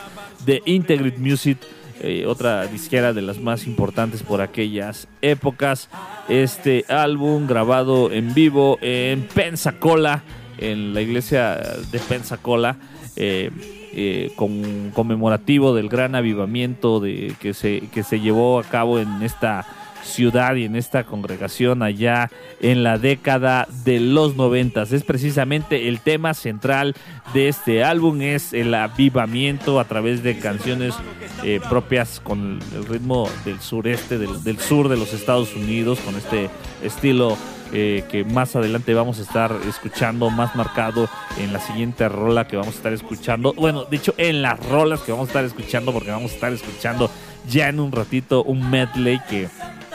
de 0.47 0.63
Integrity 0.65 1.21
Music, 1.21 1.59
eh, 2.01 2.25
otra 2.27 2.67
disquera 2.67 3.13
de 3.13 3.21
las 3.21 3.39
más 3.39 3.67
importantes 3.67 4.23
por 4.23 4.41
aquellas 4.41 5.09
épocas. 5.21 5.91
Este 6.31 6.87
álbum 6.89 7.47
grabado 7.47 8.11
en 8.11 8.33
vivo 8.33 8.79
en 8.81 9.29
Pensacola, 9.29 10.23
en 10.57 10.95
la 10.95 11.03
iglesia 11.03 11.61
de 11.93 11.99
Pensacola. 11.99 12.79
eh, 13.17 13.51
eh, 13.97 14.33
con 14.35 14.91
conmemorativo 14.93 15.73
del 15.73 15.89
gran 15.89 16.17
avivamiento 16.17 16.99
de, 16.99 17.33
que, 17.39 17.55
se, 17.55 17.83
que 17.93 18.03
se 18.03 18.19
llevó 18.19 18.59
a 18.59 18.65
cabo 18.65 18.99
en 18.99 19.23
esta 19.23 19.65
ciudad 20.05 20.55
y 20.55 20.65
en 20.65 20.77
esta 20.77 21.05
congregación 21.05 21.83
allá 21.83 22.31
en 22.61 22.83
la 22.83 22.99
década 22.99 23.67
de 23.85 24.01
los 24.01 24.37
noventas. 24.37 24.93
Es 24.93 25.03
precisamente 25.03 25.89
el 25.89 26.01
tema 26.01 26.35
central 26.35 26.95
de 27.33 27.49
este 27.49 27.83
álbum, 27.83 28.21
es 28.21 28.53
el 28.53 28.75
avivamiento 28.75 29.81
a 29.81 29.85
través 29.85 30.23
de 30.23 30.39
canciones 30.39 30.95
eh, 31.43 31.61
propias 31.69 32.21
con 32.21 32.61
el 32.75 32.87
ritmo 32.87 33.29
del 33.45 33.61
sureste, 33.61 34.19
del, 34.19 34.59
sur 34.59 34.89
de 34.89 34.97
los 34.97 35.13
Estados 35.13 35.55
Unidos, 35.55 35.99
con 36.01 36.17
este 36.17 36.49
estilo 36.83 37.37
eh, 37.73 38.05
que 38.11 38.25
más 38.25 38.55
adelante 38.55 38.95
vamos 38.95 39.19
a 39.19 39.23
estar 39.23 39.53
escuchando 39.69 40.31
más 40.31 40.55
marcado 40.55 41.09
en 41.39 41.53
la 41.53 41.61
siguiente 41.61 42.09
rola 42.09 42.47
que 42.47 42.57
vamos 42.57 42.75
a 42.75 42.77
estar 42.77 42.93
escuchando. 42.93 43.53
Bueno, 43.55 43.85
de 43.85 43.97
hecho, 43.97 44.15
en 44.17 44.43
las 44.43 44.65
rolas 44.69 45.01
que 45.01 45.13
vamos 45.13 45.29
a 45.29 45.31
estar 45.31 45.45
escuchando, 45.45 45.93
porque 45.93 46.11
vamos 46.11 46.31
a 46.31 46.35
estar 46.35 46.53
escuchando 46.53 47.11
ya 47.49 47.69
en 47.69 47.81
un 47.81 47.93
ratito 47.93 48.43
un 48.45 48.71
medley 48.71 49.21
que, 49.29 49.49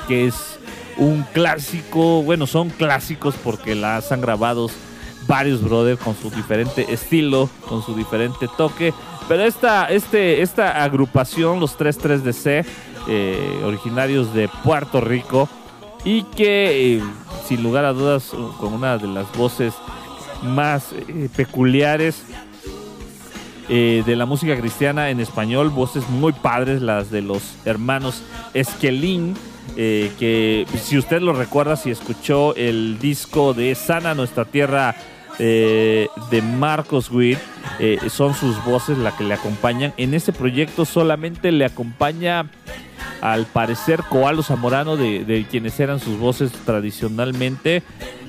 que 0.09 0.25
es 0.25 0.59
un 0.97 1.23
clásico. 1.33 2.23
Bueno, 2.23 2.47
son 2.47 2.71
clásicos 2.71 3.35
porque 3.43 3.75
las 3.75 4.11
han 4.11 4.21
grabado 4.21 4.67
varios 5.27 5.61
brothers 5.61 6.01
con 6.01 6.15
su 6.15 6.31
diferente 6.31 6.91
estilo, 6.91 7.47
con 7.69 7.83
su 7.83 7.95
diferente 7.95 8.47
toque. 8.57 8.91
Pero 9.27 9.43
esta, 9.43 9.85
este, 9.85 10.41
esta 10.41 10.83
agrupación, 10.83 11.59
los 11.59 11.77
33DC, 11.77 12.65
eh, 13.07 13.61
originarios 13.63 14.33
de 14.33 14.49
Puerto 14.63 14.99
Rico, 14.99 15.47
y 16.03 16.23
que 16.23 16.95
eh, 16.95 17.03
sin 17.47 17.61
lugar 17.61 17.85
a 17.85 17.93
dudas 17.93 18.31
con 18.59 18.73
una 18.73 18.97
de 18.97 19.07
las 19.07 19.31
voces 19.37 19.75
más 20.41 20.91
eh, 20.93 21.29
peculiares 21.35 22.23
de 23.67 24.15
la 24.15 24.25
música 24.25 24.59
cristiana 24.59 25.11
en 25.11 25.19
español, 25.19 25.69
voces 25.69 26.09
muy 26.09 26.33
padres, 26.33 26.81
las 26.81 27.11
de 27.11 27.21
los 27.21 27.43
hermanos 27.65 28.23
Esquelín, 28.55 29.35
eh, 29.75 30.11
que 30.19 30.65
si 30.81 30.97
usted 30.97 31.21
lo 31.21 31.33
recuerda, 31.33 31.75
si 31.75 31.91
escuchó 31.91 32.55
el 32.55 32.99
disco 32.99 33.53
de 33.53 33.75
Sana 33.75 34.13
Nuestra 34.15 34.45
Tierra 34.45 34.95
eh, 35.37 36.07
de 36.31 36.41
Marcos 36.41 37.11
Witt, 37.11 37.39
eh, 37.79 37.97
son 38.09 38.33
sus 38.33 38.63
voces 38.65 38.97
las 38.97 39.13
que 39.13 39.23
le 39.23 39.33
acompañan. 39.33 39.93
En 39.97 40.13
este 40.13 40.33
proyecto 40.33 40.85
solamente 40.85 41.51
le 41.51 41.65
acompaña, 41.65 42.49
al 43.21 43.45
parecer, 43.45 44.03
Coalo 44.09 44.43
Zamorano, 44.43 44.97
de, 44.97 45.45
quienes 45.49 45.79
eran 45.79 45.99
sus 45.99 46.17
voces 46.17 46.51
tradicionalmente, 46.65 47.83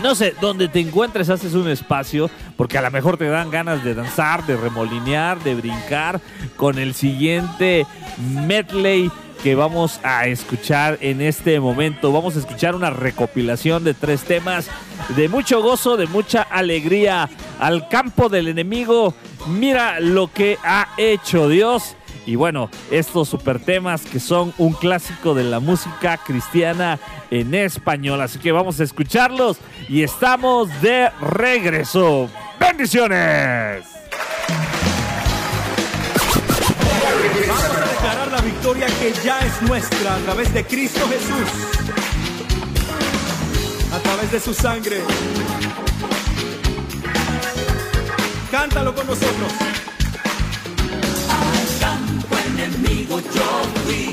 no 0.03 0.15
sé, 0.15 0.35
donde 0.41 0.69
te 0.69 0.81
encuentres 0.81 1.31
haces 1.31 1.55
un 1.55 1.69
espacio, 1.69 2.31
porque 2.57 2.79
a 2.79 2.83
lo 2.83 2.91
mejor 2.91 3.17
te 3.17 3.29
dan 3.29 3.51
ganas 3.51 3.85
de 3.85 3.95
danzar, 3.95 4.45
de 4.47 4.57
remolinear, 4.57 5.43
de 5.43 5.55
brincar 5.55 6.21
con 6.57 6.79
el 6.79 6.95
siguiente 6.95 7.87
medley 8.19 9.11
que 9.45 9.55
vamos 9.55 10.01
a 10.03 10.27
escuchar 10.27 10.97
en 11.03 11.21
este 11.21 11.61
momento. 11.61 12.11
Vamos 12.11 12.35
a 12.35 12.39
escuchar 12.39 12.75
una 12.75 12.89
recopilación 12.89 13.85
de 13.85 13.93
tres 13.93 14.25
temas 14.25 14.71
de 15.15 15.29
mucho 15.29 15.61
gozo, 15.63 15.99
de 15.99 16.07
mucha 16.07 16.41
alegría. 16.41 17.29
Al 17.61 17.91
campo 17.91 18.31
del 18.31 18.49
enemigo, 18.49 19.13
mira 19.47 20.01
lo 20.01 20.33
que 20.33 20.57
ha 20.65 20.89
hecho 20.97 21.51
Dios. 21.51 21.95
Y 22.25 22.37
bueno, 22.37 22.71
estos 22.91 23.29
super 23.29 23.61
temas 23.61 24.07
que 24.07 24.19
son 24.19 24.55
un 24.57 24.73
clásico 24.73 25.35
de 25.35 25.45
la 25.45 25.61
música 25.61 26.17
cristiana 26.17 26.99
en 27.31 27.55
español. 27.55 28.23
Así 28.23 28.39
que 28.39 28.51
vamos 28.51 28.81
a 28.81 28.85
escucharlos 28.85 29.59
y 29.91 30.05
estamos 30.05 30.71
de 30.81 31.11
regreso. 31.21 32.31
¡Bendiciones! 32.59 33.94
Que 38.75 39.13
ya 39.25 39.39
es 39.39 39.63
nuestra 39.63 40.17
a 40.17 40.19
través 40.19 40.53
de 40.53 40.65
Cristo 40.65 41.01
Jesús. 41.09 41.49
A 43.93 43.99
través 44.01 44.33
de 44.33 44.41
su 44.41 44.53
sangre. 44.53 45.01
Cántalo 48.51 48.95
con 48.95 49.07
nosotros. 49.07 49.53
campo 51.81 52.37
enemigo 52.49 53.21
yo 53.21 53.63
fui 53.85 54.13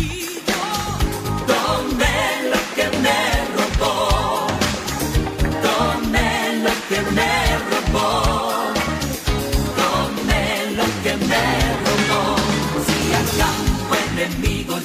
y 0.00 0.40
yo 0.46 1.46
tomé 1.46 2.50
lo 2.50 2.74
que 2.74 2.98
me 2.98 3.27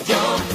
enemigo 0.09 0.52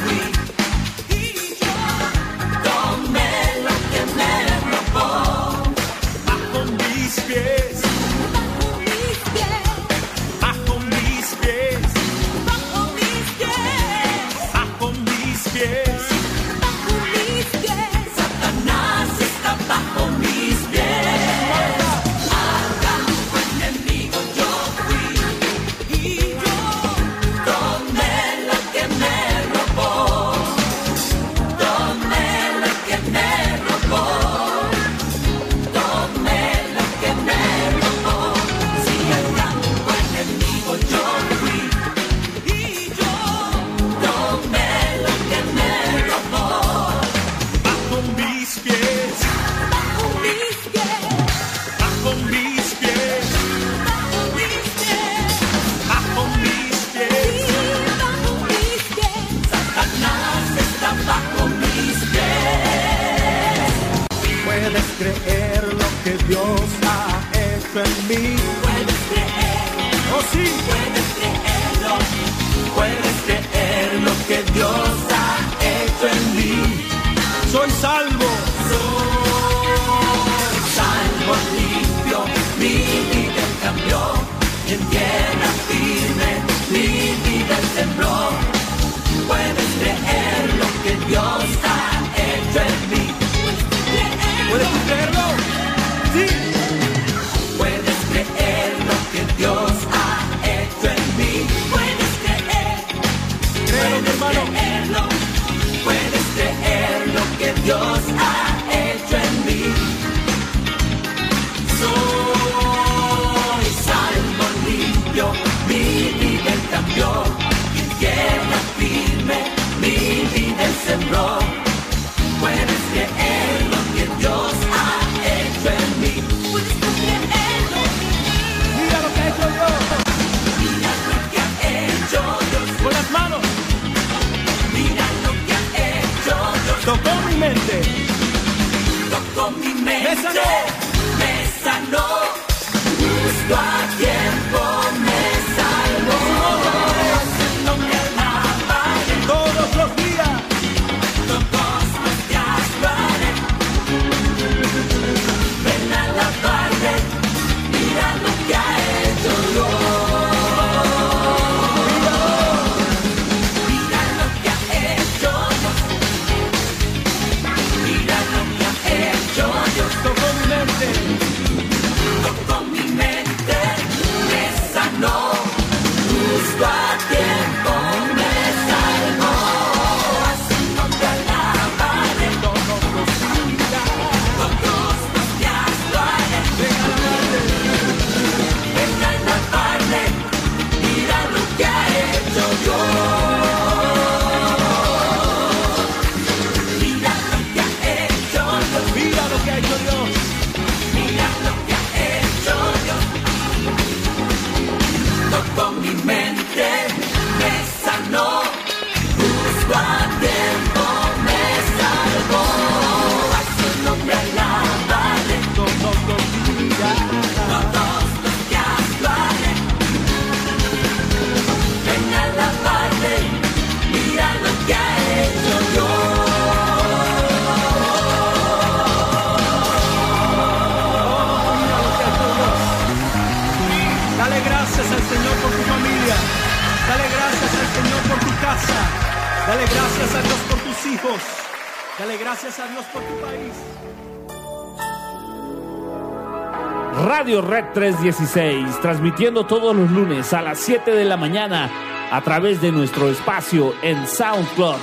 Red 247.59 247.73
316, 247.75 248.81
transmitiendo 248.83 249.45
todos 249.45 249.75
los 249.75 249.91
lunes 249.91 250.33
a 250.33 250.43
las 250.43 250.61
7 250.61 250.93
de 250.93 251.05
la 251.05 251.17
mañana 251.17 251.69
a 252.09 252.21
través 252.21 252.61
de 252.61 252.71
nuestro 252.71 253.11
espacio 253.11 253.75
en 253.83 254.07
SoundCloud 254.07 254.77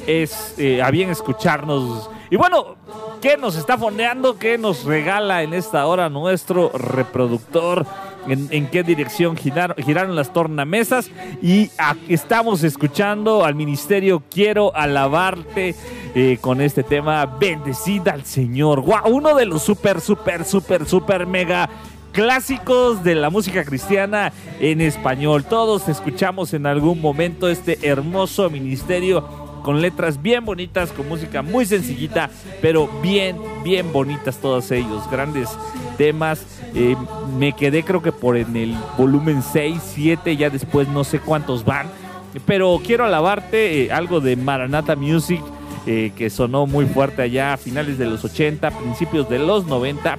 es 0.09 0.54
eh, 0.59 0.82
a 0.82 0.90
bien 0.90 1.11
escucharnos. 1.11 2.11
Y 2.30 2.36
bueno, 2.36 2.76
¿qué 3.20 3.36
nos 3.36 3.56
está 3.56 3.76
fondeando? 3.78 4.38
¿Qué 4.38 4.59
nos 4.59 4.84
regala 4.84 5.42
en 5.42 5.52
esta 5.54 5.86
hora 5.86 6.09
nuestro 6.09 6.70
reproductor? 6.70 7.86
¿En, 8.26 8.66
qué 8.66 8.82
dirección 8.82 9.36
girar- 9.36 9.74
giraron 9.82 10.14
las 10.16 10.32
tornamesas? 10.32 11.11
Y 11.42 11.70
estamos 12.09 12.62
escuchando 12.62 13.44
al 13.44 13.54
ministerio 13.54 14.22
Quiero 14.30 14.74
alabarte 14.74 15.74
eh, 16.14 16.38
con 16.40 16.61
este 16.61 16.82
tema 16.82 17.24
Bendecida 17.26 18.12
al 18.12 18.24
Señor. 18.24 18.80
¡Guau! 18.80 19.09
Uno 19.11 19.34
de 19.34 19.46
los 19.46 19.62
super, 19.62 20.00
super, 20.00 20.44
super, 20.44 20.86
super 20.86 21.26
mega 21.26 21.68
clásicos 22.12 23.04
de 23.04 23.14
la 23.14 23.30
música 23.30 23.64
cristiana 23.64 24.32
en 24.61 24.80
español. 24.80 25.44
Todos 25.44 25.88
escuchamos 25.88 26.52
en 26.52 26.66
algún 26.66 27.00
momento 27.00 27.48
este 27.48 27.78
hermoso 27.88 28.50
ministerio 28.50 29.47
con 29.68 29.82
letras 29.82 30.22
bien 30.22 30.46
bonitas, 30.46 30.92
con 30.92 31.06
música 31.06 31.42
muy 31.42 31.66
sencillita, 31.66 32.30
pero 32.62 32.88
bien, 33.02 33.36
bien 33.62 33.92
bonitas 33.92 34.38
todos 34.38 34.70
ellos. 34.70 35.02
Grandes 35.10 35.50
temas. 35.98 36.42
Eh, 36.74 36.96
me 37.38 37.52
quedé 37.52 37.82
creo 37.82 38.00
que 38.00 38.10
por 38.10 38.38
en 38.38 38.56
el 38.56 38.74
volumen 38.96 39.42
6, 39.42 39.78
7, 39.94 40.38
ya 40.38 40.48
después 40.48 40.88
no 40.88 41.04
sé 41.04 41.20
cuántos 41.20 41.66
van. 41.66 41.86
Pero 42.46 42.80
quiero 42.82 43.04
alabarte 43.04 43.82
eh, 43.82 43.92
algo 43.92 44.20
de 44.20 44.36
Maranata 44.36 44.96
Music. 44.96 45.42
eh, 45.86 46.12
que 46.16 46.30
sonó 46.30 46.66
muy 46.66 46.86
fuerte 46.86 47.20
allá 47.20 47.52
a 47.52 47.56
finales 47.58 47.98
de 47.98 48.06
los 48.06 48.24
80, 48.24 48.70
principios 48.70 49.28
de 49.28 49.38
los 49.38 49.66
90, 49.66 50.18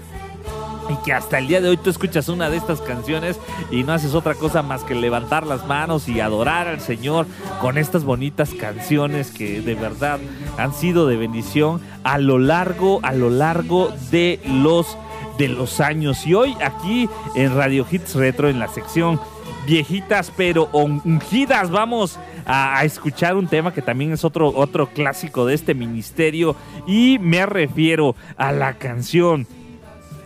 y 0.90 0.96
que 1.04 1.14
hasta 1.14 1.38
el 1.38 1.48
día 1.48 1.62
de 1.62 1.70
hoy 1.70 1.78
tú 1.78 1.90
escuchas 1.90 2.28
una 2.28 2.50
de 2.50 2.58
estas 2.58 2.82
canciones 2.82 3.40
y 3.72 3.84
no 3.84 3.94
haces 3.94 4.16
otra 4.16 4.34
cosa 4.34 4.64
más 4.64 4.84
que 4.84 4.96
levantar 4.96 5.46
las 5.46 5.66
manos 5.68 6.08
y 6.10 6.20
adorar 6.20 6.68
al 6.68 6.82
Señor 6.82 7.28
con 7.62 7.78
estas 7.78 8.04
bonitas 8.04 8.54
canciones 8.54 9.32
que 9.32 9.62
de 9.62 9.76
verdad 9.76 10.20
han 10.58 10.74
sido 10.74 11.08
de 11.08 11.16
bendición 11.16 11.80
a 12.04 12.18
lo 12.18 12.40
largo, 12.40 13.00
a 13.04 13.14
lo 13.14 13.30
largo 13.30 13.94
de 14.12 14.40
los 14.46 14.98
de 15.38 15.48
los 15.48 15.80
años. 15.80 16.28
Y 16.28 16.34
hoy 16.34 16.56
aquí 16.62 17.10
en 17.36 17.56
Radio 17.56 17.86
Hits 17.90 18.16
Retro 18.16 18.50
en 18.50 18.60
la 18.60 18.68
sección 18.68 19.20
viejitas 19.66 20.32
pero 20.36 20.70
ungidas 20.74 21.70
vamos 21.70 22.20
a, 22.46 22.84
escuchar 22.84 23.36
un 23.36 23.48
tema 23.48 23.74
que 23.74 23.82
también 23.82 24.12
es 24.12 24.24
otro 24.24 24.48
otro 24.48 24.88
clásico 24.88 25.46
de 25.46 25.54
este 25.54 25.76
ministerio 25.76 26.56
y 26.88 27.20
me 27.20 27.46
refiero 27.46 28.16
a 28.38 28.52
la 28.52 28.74
canción 28.74 29.46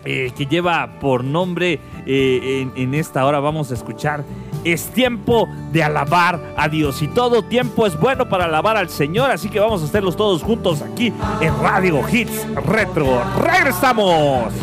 eh, 0.05 0.31
que 0.35 0.45
lleva 0.45 0.99
por 0.99 1.23
nombre 1.23 1.79
eh, 2.05 2.67
en, 2.75 2.93
esta 2.93 3.25
hora 3.25 3.39
vamos 3.39 3.71
a 3.71 3.73
escuchar 3.73 4.23
es 4.63 4.87
tiempo 4.87 5.47
de 5.71 5.83
alabar 5.83 6.53
a 6.57 6.69
Dios 6.69 7.01
y 7.01 7.07
todo 7.07 7.43
tiempo 7.43 7.85
es 7.85 7.99
bueno 7.99 8.29
para 8.29 8.45
alabar 8.45 8.77
al 8.77 8.89
Señor 8.89 9.31
así 9.31 9.49
que 9.49 9.59
vamos 9.59 9.81
a 9.81 9.85
hacerlos 9.85 10.15
todos 10.15 10.43
juntos 10.43 10.81
aquí 10.81 11.13
en 11.41 11.59
Radio 11.61 12.01
Hits 12.09 12.47
Retro. 12.65 13.21
Regresamos 13.39 14.53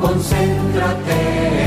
concéntrate 0.00 1.61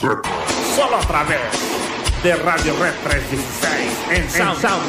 Solo 0.00 0.96
a 0.96 1.06
través 1.06 1.38
de 2.24 2.34
Radio 2.34 2.74
Red 2.80 2.94
316 3.04 3.92
en, 4.10 4.28
Sound-. 4.28 4.82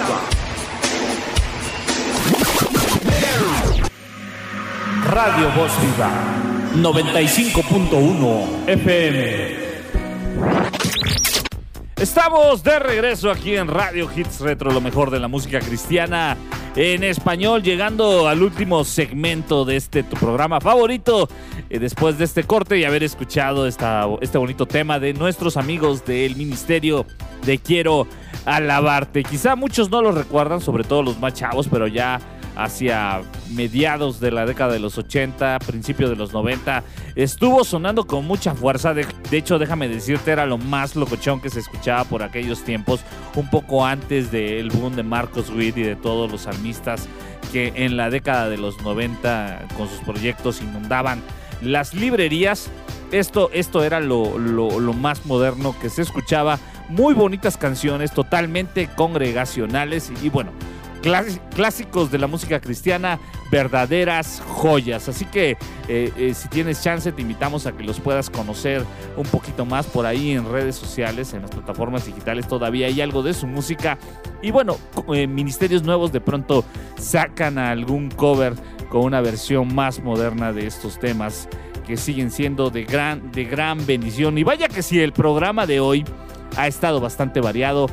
Radio 5.06 5.52
Voz 5.52 5.72
Viva 5.80 6.10
95.1 6.76 8.68
FM. 8.68 9.66
Estamos 11.98 12.64
de 12.64 12.80
regreso 12.80 13.30
aquí 13.30 13.56
en 13.56 13.68
Radio 13.68 14.10
Hits 14.14 14.40
Retro, 14.40 14.72
lo 14.72 14.82
mejor 14.82 15.12
de 15.12 15.20
la 15.20 15.28
música 15.28 15.60
cristiana 15.60 16.36
en 16.76 17.04
español, 17.04 17.64
llegando 17.64 18.28
al 18.28 18.44
último 18.44 18.84
segmento 18.84 19.64
de 19.64 19.78
este 19.78 20.04
tu 20.04 20.18
programa 20.18 20.60
favorito. 20.60 21.30
eh, 21.70 21.80
después 21.80 22.18
de 22.18 22.26
este 22.26 22.44
corte 22.44 22.78
y 22.78 22.84
haber 22.84 23.04
escuchado 23.04 23.66
esta, 23.68 24.08
este 24.22 24.38
bonito 24.38 24.66
tema 24.66 25.00
de 25.00 25.14
nuestros 25.14 25.58
amigos 25.58 26.06
del 26.06 26.36
Ministerio 26.36 27.06
de 27.46 27.58
Quiero 27.60 28.08
Alabarte. 28.46 29.24
Quizá 29.24 29.56
muchos 29.56 29.90
no 29.90 30.02
lo 30.02 30.12
recuerdan, 30.12 30.62
sobre 30.62 30.84
todo 30.84 31.02
los 31.04 31.20
más 31.20 31.34
chavos, 31.34 31.68
pero 31.70 31.88
ya 31.88 32.20
hacia 32.56 33.22
mediados 33.54 34.20
de 34.20 34.32
la 34.32 34.46
década 34.46 34.74
de 34.74 34.80
los 34.80 34.98
80, 34.98 35.60
principios 35.60 36.10
de 36.10 36.16
los 36.16 36.34
90, 36.34 36.84
estuvo 37.16 37.64
sonando 37.64 38.06
con 38.08 38.26
mucha 38.26 38.56
fuerza. 38.56 38.94
De, 38.94 39.06
de 39.30 39.38
hecho, 39.38 39.60
déjame 39.60 39.88
decirte, 39.88 40.32
era 40.32 40.46
lo 40.46 40.58
más 40.58 40.96
locochón 40.96 41.42
que 41.42 41.50
se 41.50 41.60
escuchaba 41.60 42.04
por 42.06 42.24
aquellos 42.24 42.64
tiempos, 42.64 43.02
un 43.36 43.50
poco 43.50 43.86
antes 43.86 44.32
del 44.32 44.70
boom 44.70 44.96
de 44.96 45.04
Marcos 45.04 45.50
Witt 45.50 45.78
y 45.78 45.84
de 45.84 45.96
todos 45.96 46.32
los 46.32 46.42
salmistas 46.42 47.08
que 47.52 47.72
en 47.76 47.96
la 47.98 48.10
década 48.10 48.50
de 48.50 48.58
los 48.58 48.82
90 48.82 49.68
con 49.78 49.88
sus 49.88 50.00
proyectos 50.00 50.62
inundaban 50.62 51.22
las 51.62 51.94
librerías. 51.94 52.70
Esto, 53.12 53.50
esto 53.54 53.84
era 53.84 54.00
lo, 54.00 54.38
lo- 54.40 54.80
lo 54.80 54.94
más 54.94 55.26
moderno 55.26 55.76
que 55.80 55.90
se 55.90 56.02
escuchaba. 56.02 56.58
Muy 56.90 57.14
bonitas 57.14 57.56
canciones, 57.58 58.12
totalmente 58.12 58.88
congregacionales 58.96 60.12
y, 60.22 60.26
y 60.28 60.30
bueno, 60.30 60.52
clásicos 61.56 62.12
de 62.12 62.18
la 62.18 62.28
música 62.28 62.60
cristiana, 62.60 63.20
verdaderas 63.52 64.42
joyas. 64.48 65.08
Así 65.08 65.26
que 65.26 65.58
eh, 65.88 66.12
eh, 66.18 66.34
si 66.34 66.50
tienes 66.50 66.82
chance, 66.82 67.12
te 67.12 67.22
invitamos 67.22 67.68
a 67.68 67.72
que 67.72 67.84
los 67.84 68.00
puedas 68.00 68.30
conocer 68.30 68.84
un 69.16 69.26
poquito 69.26 69.66
más 69.66 69.86
por 69.86 70.06
ahí 70.06 70.32
en 70.32 70.52
redes 70.52 70.76
sociales, 70.76 71.34
en 71.34 71.44
las 71.44 71.52
plataformas 71.52 72.06
digitales. 72.06 72.48
Todavía 72.48 72.88
hay 72.88 73.02
algo 73.02 73.22
de 73.24 73.34
su 73.34 73.48
música. 73.48 73.98
Y 74.42 74.52
bueno, 74.52 74.78
eh, 75.14 75.28
ministerios 75.28 75.84
nuevos 75.84 76.12
de 76.12 76.22
pronto 76.22 76.66
sacan 77.00 77.58
algún 77.58 78.10
cover 78.10 78.54
con 78.90 79.04
una 79.04 79.22
versión 79.22 79.74
más 79.74 80.02
moderna 80.02 80.54
de 80.54 80.68
estos 80.68 81.00
temas 81.00 81.48
que 81.86 81.98
siguen 81.98 82.32
siendo 82.32 82.72
de 82.72 82.84
gran, 82.84 83.32
de 83.32 83.44
gran 83.46 83.86
bendición. 83.86 84.38
Y 84.38 84.44
vaya 84.44 84.68
que 84.68 84.82
si 84.82 85.00
el 85.00 85.14
programa 85.14 85.68
de 85.68 85.80
hoy 85.80 86.04
ha 86.58 86.68
estado 86.68 87.00
bastante 87.00 87.42
variado. 87.42 87.88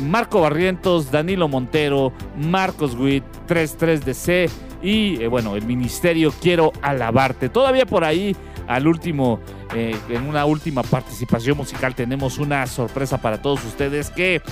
Marco 0.00 0.40
Barrientos, 0.40 1.10
Danilo 1.10 1.48
Montero, 1.48 2.12
Marcos 2.36 2.94
Witt, 2.94 3.24
33DC 3.46 4.50
y 4.82 5.22
eh, 5.22 5.28
bueno, 5.28 5.56
el 5.56 5.64
Ministerio 5.64 6.32
Quiero 6.40 6.72
Alabarte. 6.82 7.48
Todavía 7.48 7.86
por 7.86 8.04
ahí, 8.04 8.36
al 8.66 8.86
último, 8.86 9.40
eh, 9.74 9.96
en 10.08 10.22
una 10.22 10.44
última 10.44 10.82
participación 10.82 11.56
musical, 11.56 11.94
tenemos 11.94 12.38
una 12.38 12.66
sorpresa 12.66 13.18
para 13.18 13.40
todos 13.40 13.64
ustedes 13.64 14.10
que 14.10 14.42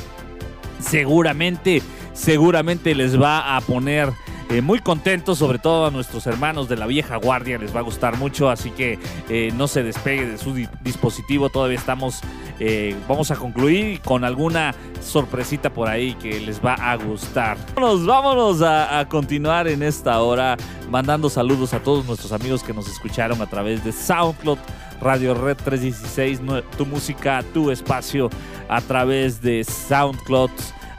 seguramente, 0.78 1.82
seguramente 2.12 2.94
les 2.94 3.20
va 3.20 3.56
a 3.56 3.60
poner 3.60 4.10
eh, 4.50 4.60
muy 4.60 4.80
contentos, 4.80 5.38
sobre 5.38 5.58
todo 5.58 5.86
a 5.86 5.90
nuestros 5.90 6.26
hermanos 6.26 6.68
de 6.68 6.76
la 6.76 6.86
vieja 6.86 7.16
guardia, 7.16 7.58
les 7.58 7.74
va 7.74 7.80
a 7.80 7.82
gustar 7.82 8.16
mucho, 8.18 8.50
así 8.50 8.70
que 8.70 8.98
eh, 9.28 9.52
no 9.54 9.68
se 9.68 9.82
despegue 9.82 10.26
de 10.26 10.38
su 10.38 10.54
di- 10.54 10.68
dispositivo, 10.82 11.48
todavía 11.48 11.78
estamos, 11.78 12.20
eh, 12.60 12.96
vamos 13.08 13.30
a 13.30 13.36
concluir 13.36 14.00
con 14.00 14.24
alguna 14.24 14.74
sorpresita 15.00 15.70
por 15.70 15.88
ahí 15.88 16.14
que 16.14 16.40
les 16.40 16.64
va 16.64 16.74
a 16.74 16.96
gustar. 16.96 17.56
Vámonos, 17.74 18.06
vámonos 18.06 18.62
a, 18.62 18.98
a 19.00 19.08
continuar 19.08 19.68
en 19.68 19.82
esta 19.82 20.20
hora, 20.20 20.56
mandando 20.90 21.28
saludos 21.30 21.74
a 21.74 21.80
todos 21.80 22.04
nuestros 22.06 22.32
amigos 22.32 22.62
que 22.62 22.72
nos 22.72 22.88
escucharon 22.88 23.40
a 23.42 23.46
través 23.46 23.84
de 23.84 23.92
SoundCloud. 23.92 24.58
Radio 25.00 25.34
Red 25.34 25.56
316, 25.64 26.40
nue- 26.42 26.62
tu 26.78 26.86
música, 26.86 27.42
tu 27.52 27.72
espacio 27.72 28.30
a 28.68 28.80
través 28.80 29.42
de 29.42 29.64
SoundCloud, 29.64 30.50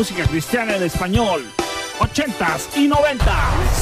Música 0.00 0.24
cristiana 0.24 0.76
en 0.76 0.82
español. 0.84 1.44
80s 1.98 2.74
y 2.74 2.88
90, 2.88 3.22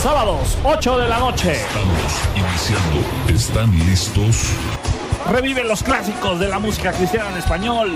sábados 0.02 0.58
8 0.64 0.98
de 0.98 1.08
la 1.08 1.20
noche. 1.20 1.52
Estamos 1.52 2.12
iniciando. 2.34 3.32
¿Están 3.32 3.78
listos? 3.86 4.48
Revive 5.30 5.62
los 5.62 5.84
clásicos 5.84 6.40
de 6.40 6.48
la 6.48 6.58
música 6.58 6.90
cristiana 6.90 7.30
en 7.30 7.36
español. 7.36 7.92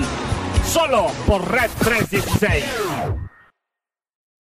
Solo 0.64 1.08
por 1.26 1.50
Red 1.50 1.68
316. 1.80 2.64